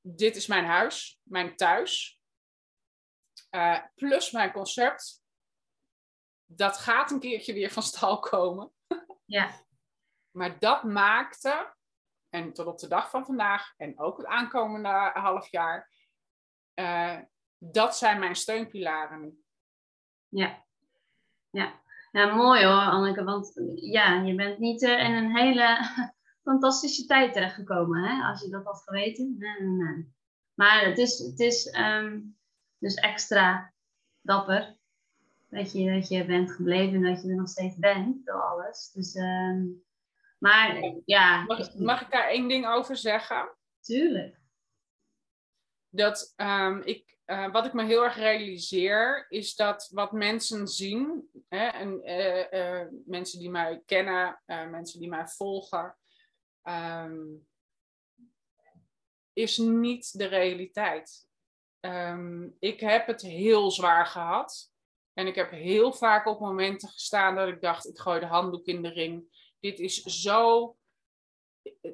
[0.01, 2.19] Dit is mijn huis, mijn thuis.
[3.95, 5.25] plus mijn concept
[6.47, 8.71] dat gaat een keertje weer van stal komen.
[9.29, 9.49] Ja.
[10.31, 11.73] maar dat maakte,
[12.29, 15.91] en tot op de dag van vandaag en ook het aankomende half jaar,
[16.75, 17.19] uh,
[17.57, 19.43] dat zijn mijn steunpilaren.
[20.27, 20.65] Ja.
[21.49, 21.81] Ja.
[22.11, 23.23] ja, mooi hoor, Anneke.
[23.23, 25.77] Want ja, je bent niet uh, in een hele
[26.49, 28.27] fantastische tijd terechtgekomen, hè?
[28.27, 29.35] Als je dat had geweten.
[29.37, 30.15] Nee, nee, nee.
[30.53, 32.37] Maar het is, het is um,
[32.77, 33.73] dus extra
[34.21, 34.77] dapper
[35.47, 38.91] dat je, dat je bent gebleven en dat je er nog steeds bent door alles.
[38.93, 39.63] Dus, uh,
[40.37, 41.43] maar ja.
[41.43, 43.55] Mag, mag, ik daar één ding over zeggen?
[43.79, 44.39] Tuurlijk.
[45.89, 51.29] Dat um, ik, uh, wat ik me heel erg realiseer, is dat wat mensen zien,
[51.47, 55.97] hè, en uh, uh, mensen die mij kennen, mensen die mij volgen,
[56.63, 57.47] um,
[59.33, 61.25] is niet de realiteit.
[62.59, 64.71] Ik heb het heel zwaar gehad.
[65.17, 68.65] En ik heb heel vaak op momenten gestaan dat ik dacht, ik gooi de handdoek
[68.65, 69.41] in de ring.
[69.59, 70.75] Dit is zo,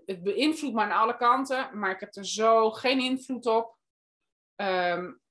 [0.06, 3.78] het beïnvloedt me aan alle kanten, maar ik heb er zo geen invloed op.
[4.56, 5.22] Um,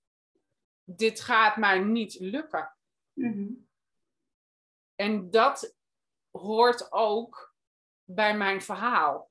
[0.85, 2.77] dit gaat mij niet lukken.
[3.13, 3.69] Mm-hmm.
[4.95, 5.77] En dat
[6.31, 7.55] hoort ook
[8.05, 9.31] bij mijn verhaal.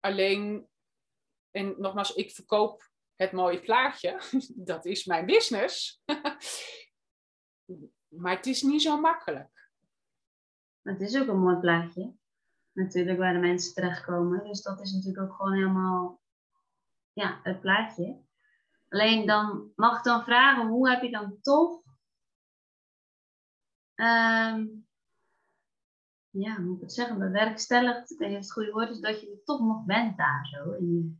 [0.00, 0.68] Alleen,
[1.50, 4.20] en nogmaals, ik verkoop het mooie plaatje.
[4.70, 6.02] Dat is mijn business.
[8.08, 9.70] Maar het is niet zo makkelijk.
[10.82, 12.14] Het is ook een mooi plaatje.
[12.72, 14.44] Natuurlijk waar de mensen terechtkomen.
[14.44, 16.20] Dus dat is natuurlijk ook gewoon helemaal
[17.12, 18.20] ja, het plaatje.
[18.88, 21.82] Alleen dan mag ik dan vragen, hoe heb je dan toch
[23.94, 24.86] um,
[26.32, 29.44] ja, moet ik het zeggen, bewerkstelligd, niet of het goede woord is, dat je er
[29.44, 31.14] toch nog bent daar zo in je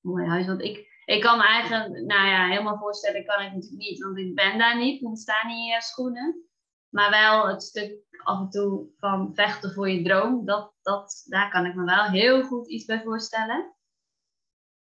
[0.00, 0.46] mooie huis.
[0.46, 4.18] Want ik, ik kan me eigenlijk, nou ja, helemaal voorstellen kan ik natuurlijk niet, want
[4.18, 6.44] ik ben daar niet, ik sta niet in schoenen.
[6.88, 11.50] Maar wel het stuk af en toe van vechten voor je droom, dat, dat, daar
[11.50, 13.74] kan ik me wel heel goed iets bij voorstellen.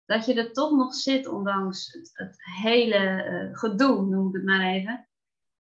[0.06, 4.62] Dat je er toch nog zit, ondanks het, hele uh, gedoe, noem ik het maar
[4.62, 5.08] even.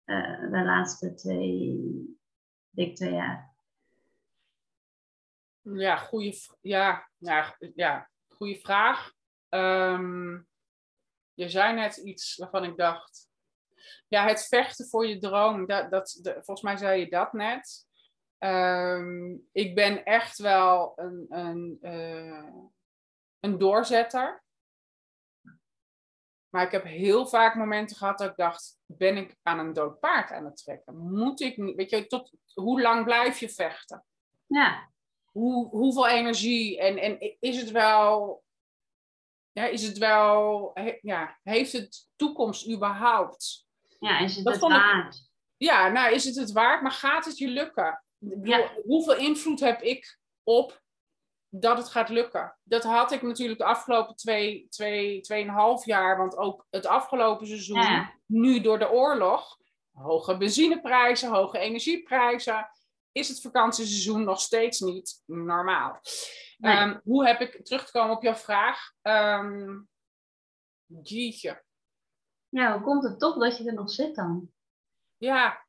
[0.05, 1.81] Uh, de laatste twee,
[2.71, 3.55] dik twee jaar.
[5.61, 9.13] Ja, goede, ja, ja, ja, goede vraag.
[9.49, 10.39] Ehm,
[11.37, 13.29] je zei net iets waarvan ik dacht.
[14.09, 15.67] Ja, het vechten voor je droom.
[15.67, 17.87] Dat, dat, de, volgens mij zei je dat net.
[18.39, 22.53] Ehm, ik ben echt wel een, een, uh,
[23.41, 24.45] een doorzetter.
[26.49, 30.01] Maar ik heb heel vaak momenten gehad dat ik dacht: ben ik aan een dood
[30.01, 30.97] paard aan het trekken?
[30.97, 31.77] Moet ik niet?
[31.77, 34.05] Weet je, tot hoe lang blijf je vechten?
[34.47, 34.91] Ja.
[35.25, 38.45] Hoe, hoeveel energie en, en is het wel.
[39.57, 40.73] Ja, is het wel.
[41.01, 43.67] ja, heeft het toekomst überhaupt?
[43.99, 45.31] Ja, is het dat het waard?
[45.57, 48.05] ja, nou is het het waard, maar gaat het je lukken?
[48.43, 48.73] Ja.
[48.85, 50.81] Hoeveel invloed heb ik op
[51.49, 52.59] dat het gaat lukken.
[52.63, 58.09] Dat had ik natuurlijk de afgelopen twee, twee, tweeënhalf jaar, want ook het afgelopen seizoen,
[58.27, 59.59] nu door de oorlog,
[59.93, 62.69] hoge benzineprijzen, hoge energieprijzen,
[63.17, 66.01] is het vakantieseizoen nog steeds niet normaal.
[66.61, 68.93] Ehm, hoe heb ik terug te komen op jouw vraag?
[69.03, 69.89] Um,
[70.87, 71.65] jeetje.
[72.49, 74.53] Ja, hoe komt het toch dat je er nog zit dan?
[75.17, 75.67] Ja.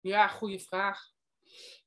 [0.00, 1.02] Ja, goede vraag.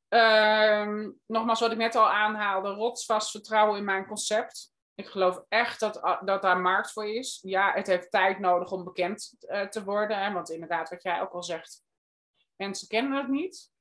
[0.07, 4.75] Ehm, nogmaals, wat ik net al aanhaalde, rotsvast vertrouwen in mijn concept.
[4.99, 7.39] Ik geloof echt dat, ah, dat daar markt voor is.
[7.41, 10.23] Ja, het heeft tijd nodig om bekend uh, te worden.
[10.23, 11.83] Hè, want inderdaad, wat jij ook al zegt,
[12.55, 13.71] mensen kennen het niet.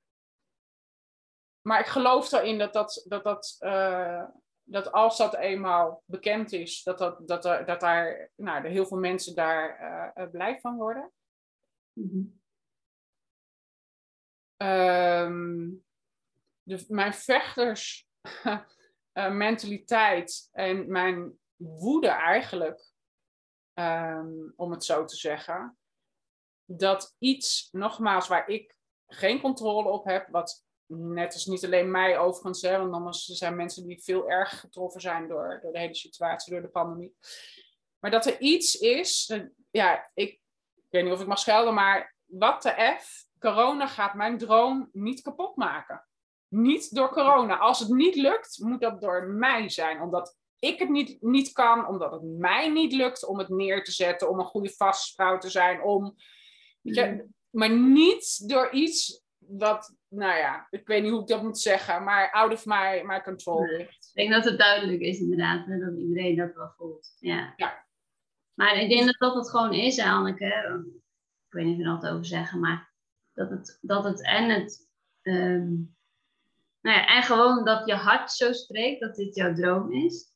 [1.61, 4.25] Maar ik geloof erin dat, dat, dat, dat, uh,
[4.63, 8.99] dat als dat eenmaal bekend is, dat, dat, dat, er, dat daar nou, heel veel
[8.99, 9.81] mensen daar
[10.15, 11.13] uh, blij van worden.
[11.93, 12.41] Mm -hmm.
[14.69, 15.85] um,
[16.63, 18.75] de, mijn vechtersmentaliteit
[19.17, 22.93] uh, en mijn woede eigenlijk,
[23.75, 25.79] um, om het zo te zeggen,
[26.65, 32.19] dat iets, nogmaals, waar ik geen controle op heb, wat net als niet alleen mij
[32.19, 35.95] overigens, hè, want anders zijn mensen die veel erg getroffen zijn door, door de hele
[35.95, 37.17] situatie, door de pandemie.
[37.99, 39.39] Maar dat er iets is,
[39.71, 40.31] ja, ik,
[40.75, 44.89] ik weet niet of ik mag schelden, maar wat de F, corona gaat mijn droom
[44.93, 46.07] niet kapot maken
[46.49, 47.59] niet door corona.
[47.59, 50.01] Als het niet lukt, moet dat door mij zijn.
[50.01, 53.93] Omdat ik het niet, niet kan, omdat het mij niet lukt om het neer te
[53.93, 56.17] zetten, om een goede vastvrouw te zijn, om.
[56.81, 61.59] Je, maar niet door iets wat, nou ja, ik weet niet hoe ik dat moet
[61.59, 64.11] zeggen, maar out of my, my control ligt.
[64.15, 67.17] Ik denk dat het duidelijk is inderdaad, dat iedereen dat wel voelt.
[67.19, 67.53] Ja.
[67.57, 67.87] ja.
[68.55, 70.47] Maar ik denk dat dat het gewoon is, Anneke.
[71.47, 72.93] Ik weet niet of je er altijd over zeggen, maar
[73.33, 74.89] dat het, dat het en het
[75.23, 75.75] ehm,
[76.87, 80.35] nou ja, en gewoon dat je hart zo spreekt, dat dit jouw droom is.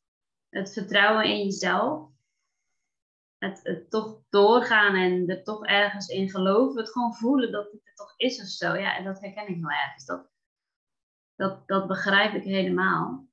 [0.48, 2.08] Het vertrouwen in jezelf.
[3.38, 6.80] Het, het toch doorgaan en er toch ergens in geloven.
[6.80, 8.74] Het gewoon voelen dat het er toch is of zo.
[8.74, 10.04] Ja, en dat herken ik wel ergens.
[10.04, 10.30] Dat,
[11.36, 13.28] dat, dat begrijp ik helemaal.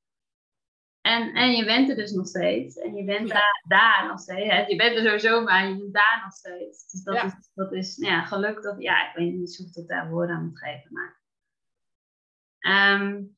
[1.01, 2.77] En, en je bent er dus nog steeds.
[2.77, 4.67] En je bent daar, daar nog steeds.
[4.67, 6.91] Je bent er sowieso, maar je bent daar nog steeds.
[6.91, 8.61] Dus dat is, dat is ja, geluk.
[8.61, 10.93] Dat, ja, ik weet niet of ik daar woorden aan moet geven.
[10.93, 11.16] Maar
[12.67, 13.37] Um,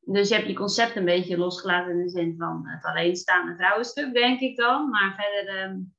[0.00, 4.14] dus je hebt je concept een beetje losgelaten in de zin van het alleenstaande vrouwenstuk,
[4.14, 4.88] denk ik dan.
[4.90, 5.62] Maar verder.
[5.62, 5.94] Um,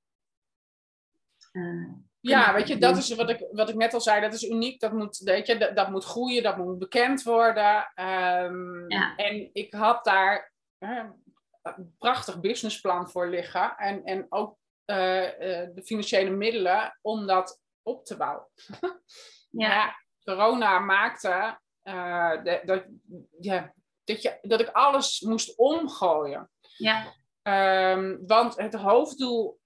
[1.51, 1.87] uh,
[2.19, 4.79] ja, weet je, dat is wat ik, wat ik net al zei, dat is uniek.
[4.79, 7.91] Dat moet, weet je, dat, dat moet groeien, dat moet bekend worden.
[7.95, 9.15] Um, ja.
[9.15, 11.05] En ik had daar uh,
[11.61, 13.75] een prachtig businessplan voor liggen.
[13.77, 14.95] En, en ook uh,
[15.75, 18.47] de financiële middelen om dat op te bouwen.
[19.65, 20.04] ja.
[20.25, 22.85] Corona maakte uh, de, dat,
[23.39, 23.73] ja,
[24.03, 26.49] dat, je, dat ik alles moest omgooien.
[26.77, 27.13] Ja.
[27.93, 29.59] Um, want het hoofddoel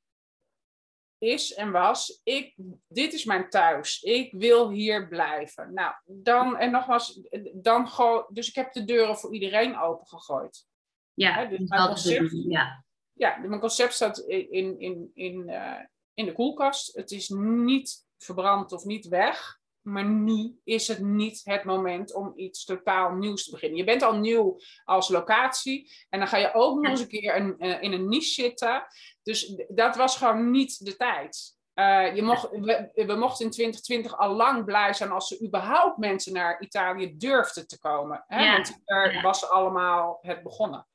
[1.17, 2.53] is en was, ik,
[2.87, 4.01] dit is mijn thuis.
[4.01, 5.73] Ik wil hier blijven.
[5.73, 7.21] Nou, dan, en nogmaals,
[7.53, 10.67] dan go, dus ik heb de deuren voor iedereen opengegooid.
[11.13, 12.85] Ja, dus mijn concept, ja.
[13.13, 15.79] ja, mijn concept staat in, in, in, uh,
[16.13, 16.95] in de koelkast.
[16.95, 19.58] Het is niet verbrand of niet weg.
[19.91, 23.77] Maar nu is het niet het moment om iets totaal nieuws te beginnen.
[23.77, 25.91] Je bent al nieuw als locatie.
[26.09, 28.83] En dan ga je ook nog eens een keer een, uh, in een niche zitten.
[29.23, 31.57] Dus dat was gewoon niet de tijd.
[31.75, 35.97] Uh, je mocht, we, we, mochten in 2020 al lang blij zijn als er überhaupt
[35.97, 38.23] mensen naar Italië durfden te komen.
[38.27, 38.43] Hè?
[38.43, 38.53] Ja.
[38.53, 40.87] Want daar was allemaal het begonnen.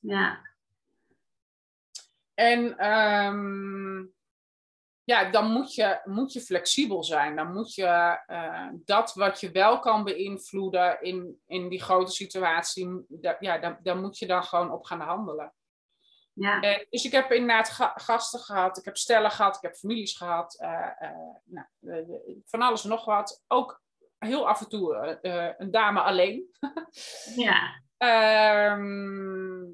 [0.00, 0.40] Ja.
[2.34, 4.15] En um,
[5.06, 7.36] ja, dan moet je, moet je flexibel zijn.
[7.36, 13.06] Dan moet je uh, dat wat je wel kan beïnvloeden in, in die grote situatie,
[13.40, 15.54] ja, daar, daar moet je dan gewoon op gaan handelen.
[16.32, 16.60] Ja.
[16.60, 20.16] En, dus ik heb inderdaad ga, gasten gehad, ik heb stellen gehad, ik heb families
[20.16, 21.66] gehad, uh, uh, nou,
[22.44, 23.44] van alles en nog wat.
[23.48, 23.82] Ook
[24.18, 25.18] heel af en toe
[25.58, 26.50] een dame alleen.
[27.36, 27.60] ja.
[27.96, 29.64] Ehm,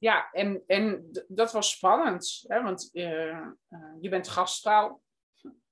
[0.00, 3.46] ja, en, en dat was spannend, hè, want uh,
[4.00, 5.02] je bent gastvrouw.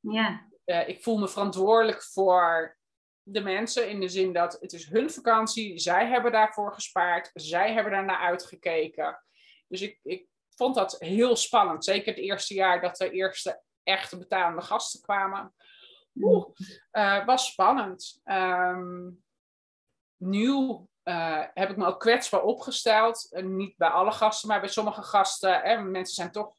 [0.01, 0.49] Ja.
[0.65, 2.79] ik voel me verantwoordelijk voor
[3.23, 7.73] de mensen in de zin dat het is hun vakantie, zij hebben daarvoor gespaard, zij
[7.73, 9.23] hebben daarnaar uitgekeken.
[9.69, 11.85] Dus ik, ik vond dat heel spannend.
[11.85, 15.55] Zeker het eerste jaar dat de eerste echte betalende gasten kwamen.
[16.21, 16.49] Oeh,
[16.93, 18.21] uh, was spannend.
[18.25, 19.23] Um,
[20.17, 23.27] nieuw uh, heb ik me ook kwetsbaar opgesteld.
[23.31, 25.61] Uh, niet bij alle gasten, maar bij sommige gasten.
[25.61, 26.55] Hè, mensen zijn toch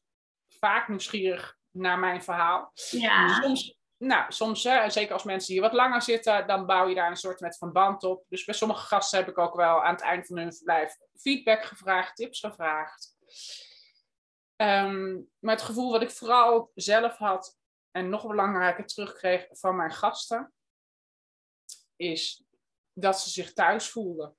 [0.48, 2.72] vaak nieuwsgierig naar mijn verhaal.
[2.90, 3.42] Ja.
[3.42, 7.10] Soms nou, soms, hè, zeker als mensen hier wat langer zitten, dan bouw je daar
[7.10, 8.26] een soort met van band op.
[8.28, 11.64] Dus bij sommige gasten heb ik ook wel aan het eind van hun verblijf feedback
[11.64, 13.16] gevraagd, tips gevraagd.
[14.56, 17.58] Um, maar het gevoel wat ik vooral zelf had
[17.92, 20.54] en nog belangrijker terugkreeg van mijn gasten,
[21.96, 22.44] is
[22.94, 24.38] dat ze zich thuis voelden.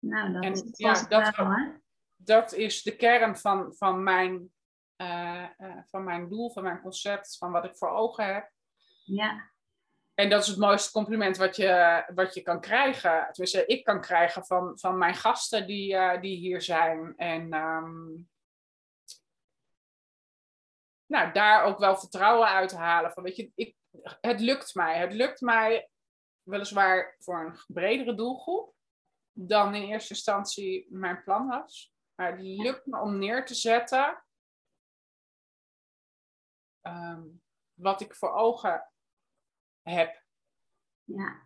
[0.00, 1.34] Nou, dat en, is ja, dat,
[2.16, 4.50] dat is de kern van, van mijn
[5.00, 5.46] uh,
[5.86, 8.50] van mijn doel, van mijn concept, van wat ik voor ogen heb.
[9.04, 9.50] Ja.
[10.14, 13.28] En dat is het mooiste compliment wat je, wat je kan krijgen.
[13.30, 17.14] Tenminste, ik kan krijgen van, van mijn gasten die, uh, die hier zijn.
[17.16, 18.28] En um,
[21.06, 23.12] nou, daar ook wel vertrouwen uit halen.
[23.12, 23.76] Van, weet je, ik,
[24.20, 24.98] het lukt mij.
[24.98, 25.88] Het lukt mij
[26.42, 28.74] weliswaar voor een bredere doelgroep
[29.46, 31.94] dan in eerste instantie mijn plan was.
[32.14, 34.22] Maar het lukt me om neer te zetten
[36.80, 37.22] Ehm,
[37.74, 38.90] wat ik voor ogen
[39.82, 40.22] heb.
[41.04, 41.42] Ja,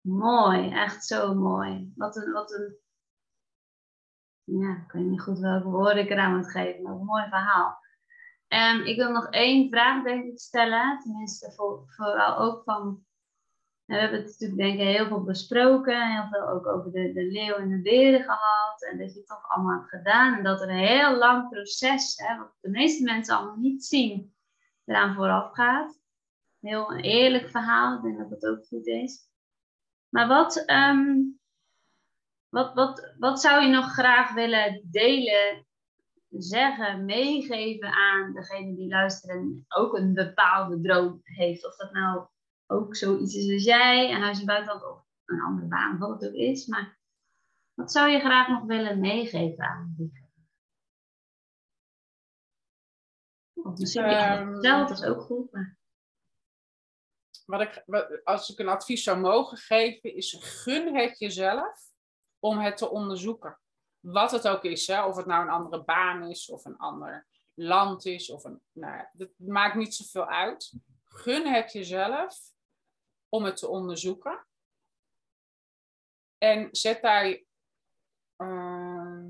[0.00, 1.92] mooi, echt zo mooi.
[1.96, 2.78] Wat een, wat een,
[4.44, 7.80] ja, ik weet niet goed welke woorden ik eraan moet geven, maar een mooi verhaal.
[8.48, 13.06] Um, ik wil nog één vraag denk ik stellen, tenminste voor, vooral ook van
[13.92, 16.12] we hebben het natuurlijk denk ik heel veel besproken.
[16.12, 18.82] Heel veel ook over de, de leeuw en de beren gehad.
[18.90, 20.36] En dat je het toch allemaal hebt gedaan.
[20.36, 24.34] En dat er een heel lang proces, hè, wat de meeste mensen allemaal niet zien,
[24.84, 26.00] eraan vooraf gaat.
[26.60, 27.96] Heel een eerlijk verhaal.
[27.96, 29.28] Ik denk dat dat ook goed is.
[30.08, 31.14] Maar wat, ehm,
[32.48, 35.66] wat, wat, wat zou je nog graag willen delen,
[36.28, 41.66] zeggen, meegeven aan degene die luisteren en ook een bepaalde droom heeft?
[41.66, 42.26] Of dat nou
[42.72, 46.30] ook zoiets is als jij, een huis in buitenland of een andere baan, wat het
[46.30, 46.66] ook is.
[46.66, 46.98] Maar
[47.74, 50.20] wat zou je graag nog willen meegeven aan die?
[53.54, 55.52] Of misschien um, dat is ook goed.
[55.52, 55.80] Maar...
[57.44, 57.84] Wat ik,
[58.24, 61.90] als ik een advies zou mogen geven, is gun het jezelf
[62.38, 63.58] om het te onderzoeken.
[64.00, 65.04] Wat het ook is, hè?
[65.04, 69.06] of het nou een andere baan is, of een ander land is, of een, nou,
[69.12, 70.74] dat maakt niet zoveel uit.
[71.04, 72.52] Gun het jezelf
[73.32, 74.46] om het te onderzoeken.
[76.38, 77.42] En zet daar
[78.38, 79.24] uh,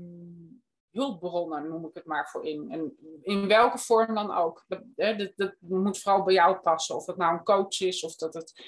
[0.91, 2.71] hulpbronnen, noem ik het maar, voor in.
[2.71, 4.63] En in welke vorm dan ook.
[4.67, 6.95] Dat, dat, dat, moet vooral bij jou passen.
[6.95, 8.65] Of het nou een coach is, of dat het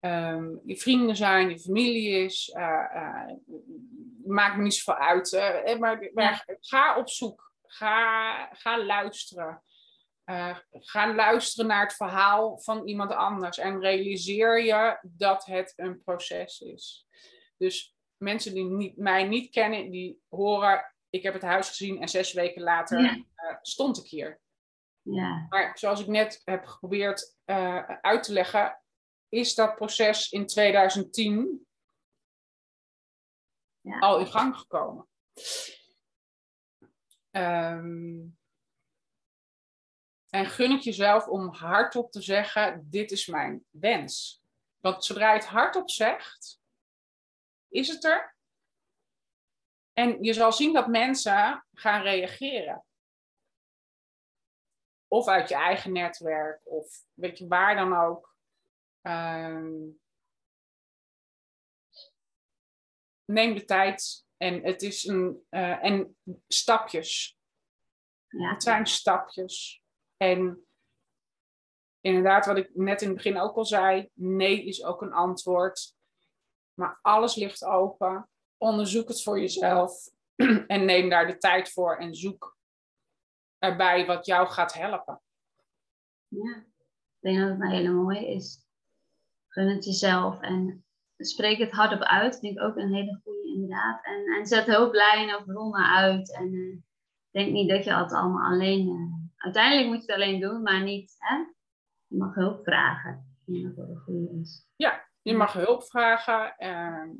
[0.00, 2.52] ehm, je vrienden zijn, je familie is.
[2.56, 3.32] Uh, uh,
[4.24, 5.78] maakt me niet zoveel uit.
[5.78, 7.52] maar, maar ga op zoek.
[7.62, 9.62] Ga, ga luisteren.
[10.30, 16.02] Uh, ga luisteren naar het verhaal van iemand anders en realiseer je dat het een
[16.02, 17.06] proces is.
[17.56, 22.08] Dus mensen die niet, mij niet kennen, die horen, ik heb het huis gezien en
[22.08, 23.22] zes weken later uh,
[23.62, 24.40] stond ik hier.
[25.02, 25.46] Ja.
[25.48, 28.82] Maar zoals ik net heb geprobeerd uh, uit te leggen,
[29.28, 31.66] is dat proces in 2010
[33.80, 33.98] ja.
[33.98, 35.08] al in gang gekomen.
[37.30, 38.38] Um,
[40.30, 44.42] en gun het jezelf om hardop te zeggen: Dit is mijn wens.
[44.78, 46.60] Want zodra je het hardop zegt,
[47.68, 48.36] is het er.
[49.92, 52.84] En je zal zien dat mensen gaan reageren.
[55.08, 58.36] Of uit je eigen netwerk, of weet je waar dan ook.
[59.02, 60.00] Um,
[63.24, 65.46] neem de tijd en het is een.
[65.50, 66.16] Uh, en
[66.48, 67.38] stapjes.
[68.28, 68.50] Ja.
[68.50, 69.82] Het zijn stapjes.
[70.18, 70.66] En
[72.00, 75.96] inderdaad, wat ik net in het begin ook al zei, nee is ook een antwoord.
[76.74, 78.28] Maar alles ligt open.
[78.56, 80.10] Onderzoek het voor jezelf
[80.66, 82.56] en neem daar de tijd voor en zoek
[83.58, 85.22] erbij wat jou gaat helpen.
[86.28, 88.66] Ja, ik denk dat het een hele mooie is.
[89.48, 90.84] Gun het jezelf en
[91.16, 92.34] spreek het hardop uit.
[92.34, 94.04] Ik denk ook een hele goede inderdaad.
[94.04, 96.34] En, en zet hulplijnen of bronnen uit.
[96.34, 96.78] En uh,
[97.30, 100.82] denk niet dat je het allemaal alleen uh, uiteindelijk moet je het alleen doen, maar
[100.82, 101.36] niet, hè?
[102.06, 103.36] Je mag hulp vragen.
[103.44, 104.66] Ja, dat een goede is.
[104.76, 106.54] Ja, je mag hulp vragen.
[106.58, 107.14] Uh,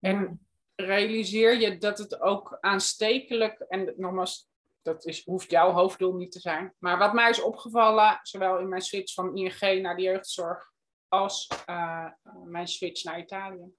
[0.00, 4.48] en realiseer je dat het ook aanstekelijk, en nogmaals,
[4.82, 6.74] dat is, hoeft jouw hoofddoel niet te zijn.
[6.78, 10.72] Maar wat mij is opgevallen, zowel in mijn switch van ING naar de jeugdzorg,
[11.08, 12.08] als uh,
[12.44, 13.74] mijn switch naar Italië.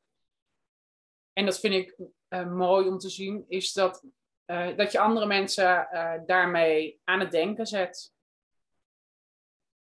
[1.34, 1.98] En dat vind ik
[2.30, 4.04] uh, mooi om te zien, is dat,
[4.48, 5.88] uh, dat je andere mensen
[6.26, 8.16] daarmee aan het denken zet.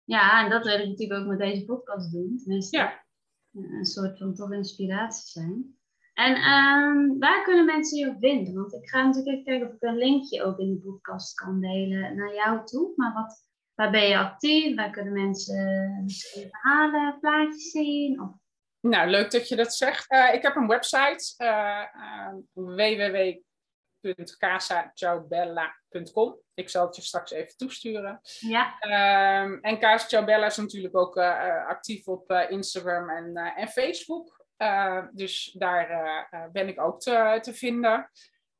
[0.03, 2.37] Ja, en dat wil ik natuurlijk ook met deze podcast doen.
[2.37, 3.05] Tenminste, ja.
[3.51, 5.77] een soort van toch inspiratie zijn.
[6.13, 8.53] En um, waar kunnen mensen je vinden?
[8.53, 11.61] Want ik ga natuurlijk even kijken of ik een linkje ook in de podcast kan
[11.61, 12.93] delen naar jou toe.
[12.95, 14.75] Maar wat, waar ben je actief?
[14.75, 18.21] Waar kunnen mensen misschien verhalen, plaatjes zien?
[18.21, 18.29] Of...
[18.79, 20.11] Nou, leuk dat je dat zegt.
[20.11, 21.83] Ik heb een website, uh,
[24.03, 26.39] www.casacciobella.com.
[26.53, 28.19] Ik zal het je straks even toesturen.
[28.39, 28.75] Ja.
[29.43, 31.17] Um, en Casa Ciobella is natuurlijk ook
[31.67, 34.45] actief op Instagram en, en Facebook.
[35.11, 38.09] Dus daar ben ik ook te, te vinden.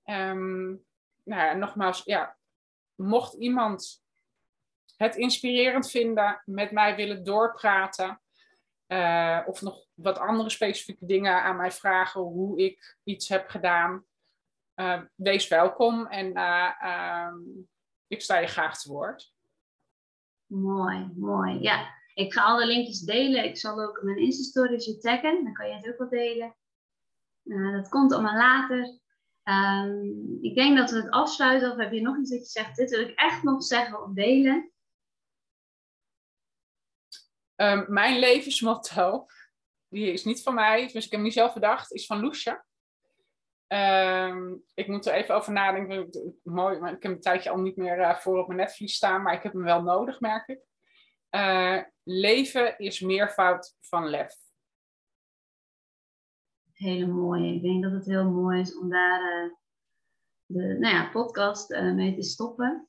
[0.05, 0.85] Um,
[1.23, 2.37] nou, nogmaals, ja,
[2.95, 4.03] mocht iemand
[4.97, 8.21] het inspirerend vinden, met mij willen doorpraten,
[8.87, 14.05] uh, of nog wat andere specifieke dingen aan mij vragen, hoe ik iets heb gedaan,
[15.15, 16.37] wees welkom en
[16.87, 17.67] um,
[18.07, 19.33] ik sta je graag te woord.
[20.45, 21.59] Mooi, mooi.
[21.61, 23.43] Ja, ik ga alle linkjes delen.
[23.43, 25.43] Ik zal ook mijn Insta-stories je taggen.
[25.43, 26.55] Dan kan je het ook wel delen.
[27.43, 29.01] Uh, dat komt allemaal later.
[29.43, 31.71] Um, ik denk dat we het afsluiten.
[31.71, 32.75] Of heb je nog iets dat je zegt?
[32.75, 34.71] Dit wil ik echt nog zeggen of delen.
[37.55, 39.25] Um, mijn levensmotto,
[39.87, 42.63] die is niet van mij, dus ik heb hem niet zelf bedacht, is van Loesje.
[43.67, 46.09] Um, ik moet er even over nadenken.
[46.43, 49.21] Mooi, maar ik heb een tijdje al niet meer uh, voor op mijn netvlies staan,
[49.21, 50.59] maar ik heb hem wel nodig, merk ik.
[51.31, 54.35] Uh, leven is meervoud van lef.
[56.73, 57.53] Hele mooie.
[57.53, 59.51] Ik denk dat het heel mooi is om daar uh,
[60.45, 62.87] de nou ja, podcast mee te stoppen.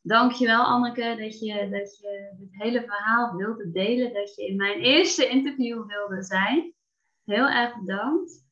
[0.00, 4.14] Dankjewel Anneke dat je, dat je dit hele verhaal wilde delen.
[4.14, 6.74] Dat je in mijn eerste interview wilde zijn.
[7.24, 8.47] Heel erg bedankt.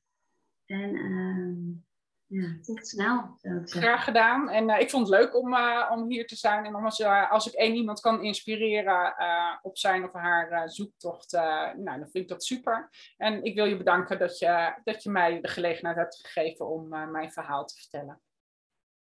[0.66, 1.84] En ehm,
[2.26, 4.48] ja, tot snel, zou ik Graag gedaan.
[4.48, 6.64] En uh, ik vond het leuk om, uh, om hier te zijn.
[6.64, 9.14] En als, uh, als ik één iemand kan inspireren
[9.62, 12.88] op zijn of haar zoektocht, nou, dan vind ik dat super.
[13.16, 16.88] En ik wil je bedanken dat je, dat je mij de gelegenheid hebt gegeven om
[16.88, 18.20] mijn verhaal te vertellen.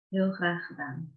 [0.08, 1.16] Heel graag gedaan.